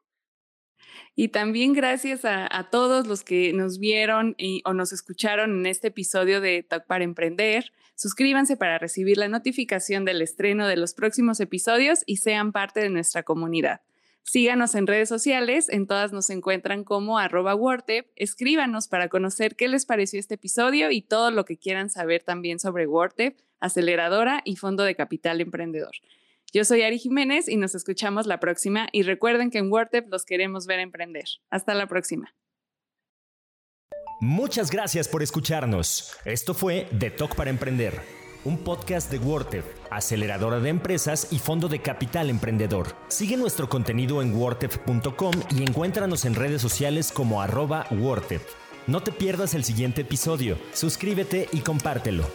Y 1.15 1.29
también 1.29 1.73
gracias 1.73 2.21
a, 2.23 2.67
todos 2.71 3.07
los 3.07 3.23
que 3.23 3.51
nos 3.53 3.79
vieron 3.79 4.35
y, 4.37 4.61
o 4.65 4.73
nos 4.73 4.93
escucharon 4.93 5.59
en 5.59 5.65
este 5.65 5.89
episodio 5.89 6.41
de 6.41 6.63
Talk 6.63 6.85
para 6.85 7.03
Emprender. 7.03 7.71
Suscríbanse 7.95 8.55
para 8.55 8.77
recibir 8.77 9.17
la 9.17 9.27
notificación 9.27 10.05
del 10.05 10.21
estreno 10.21 10.67
de 10.67 10.77
los 10.77 10.93
próximos 10.93 11.39
episodios 11.39 12.03
y 12.05 12.17
sean 12.17 12.51
parte 12.51 12.79
de 12.79 12.89
nuestra 12.89 13.23
comunidad. 13.23 13.81
Síganos 14.23 14.75
en 14.75 14.85
redes 14.85 15.09
sociales, 15.09 15.69
en 15.69 15.87
todas 15.87 16.13
nos 16.13 16.29
encuentran 16.29 16.83
como 16.83 17.17
arroba. 17.17 17.57
Escríbanos 18.15 18.87
para 18.87 19.09
conocer 19.09 19.55
qué 19.55 19.67
les 19.67 19.87
pareció 19.87 20.19
este 20.19 20.35
episodio 20.35 20.91
y 20.91 21.01
todo 21.01 21.31
lo 21.31 21.45
que 21.45 21.57
quieran 21.57 21.89
saber 21.89 22.21
también 22.21 22.59
sobre 22.59 22.85
WordTep, 22.85 23.35
aceleradora 23.59 24.41
y 24.45 24.55
fondo 24.55 24.83
de 24.83 24.95
capital 24.95 25.41
emprendedor. 25.41 25.95
Yo 26.51 26.65
soy 26.65 26.81
Ari 26.81 26.97
Jiménez 26.97 27.47
y 27.47 27.57
nos 27.57 27.75
escuchamos 27.75 28.25
la 28.25 28.39
próxima 28.39 28.87
y 28.91 29.03
recuerden 29.03 29.51
que 29.51 29.59
en 29.59 29.71
WordTep 29.71 30.09
los 30.09 30.25
queremos 30.25 30.65
ver 30.65 30.79
emprender. 30.79 31.25
Hasta 31.51 31.75
la 31.75 31.87
próxima. 31.87 32.33
Muchas 34.19 34.71
gracias 34.71 35.07
por 35.07 35.21
escucharnos. 35.21 36.17
Esto 36.25 36.53
fue 36.53 36.87
The 36.97 37.11
Talk 37.11 37.35
para 37.35 37.51
Emprender, 37.51 37.93
un 38.43 38.57
podcast 38.57 39.11
de 39.11 39.19
WordTep, 39.19 39.63
aceleradora 39.91 40.59
de 40.59 40.69
empresas 40.69 41.31
y 41.31 41.37
fondo 41.37 41.69
de 41.69 41.81
capital 41.81 42.29
emprendedor. 42.29 42.87
Sigue 43.07 43.37
nuestro 43.37 43.69
contenido 43.69 44.21
en 44.21 44.35
wordtep.com 44.35 45.33
y 45.55 45.63
encuéntranos 45.63 46.25
en 46.25 46.35
redes 46.35 46.61
sociales 46.61 47.11
como 47.11 47.41
arroba. 47.41 47.85
No 48.87 49.01
te 49.01 49.11
pierdas 49.11 49.53
el 49.53 49.63
siguiente 49.63 50.01
episodio, 50.01 50.57
suscríbete 50.73 51.47
y 51.53 51.59
compártelo. 51.59 52.25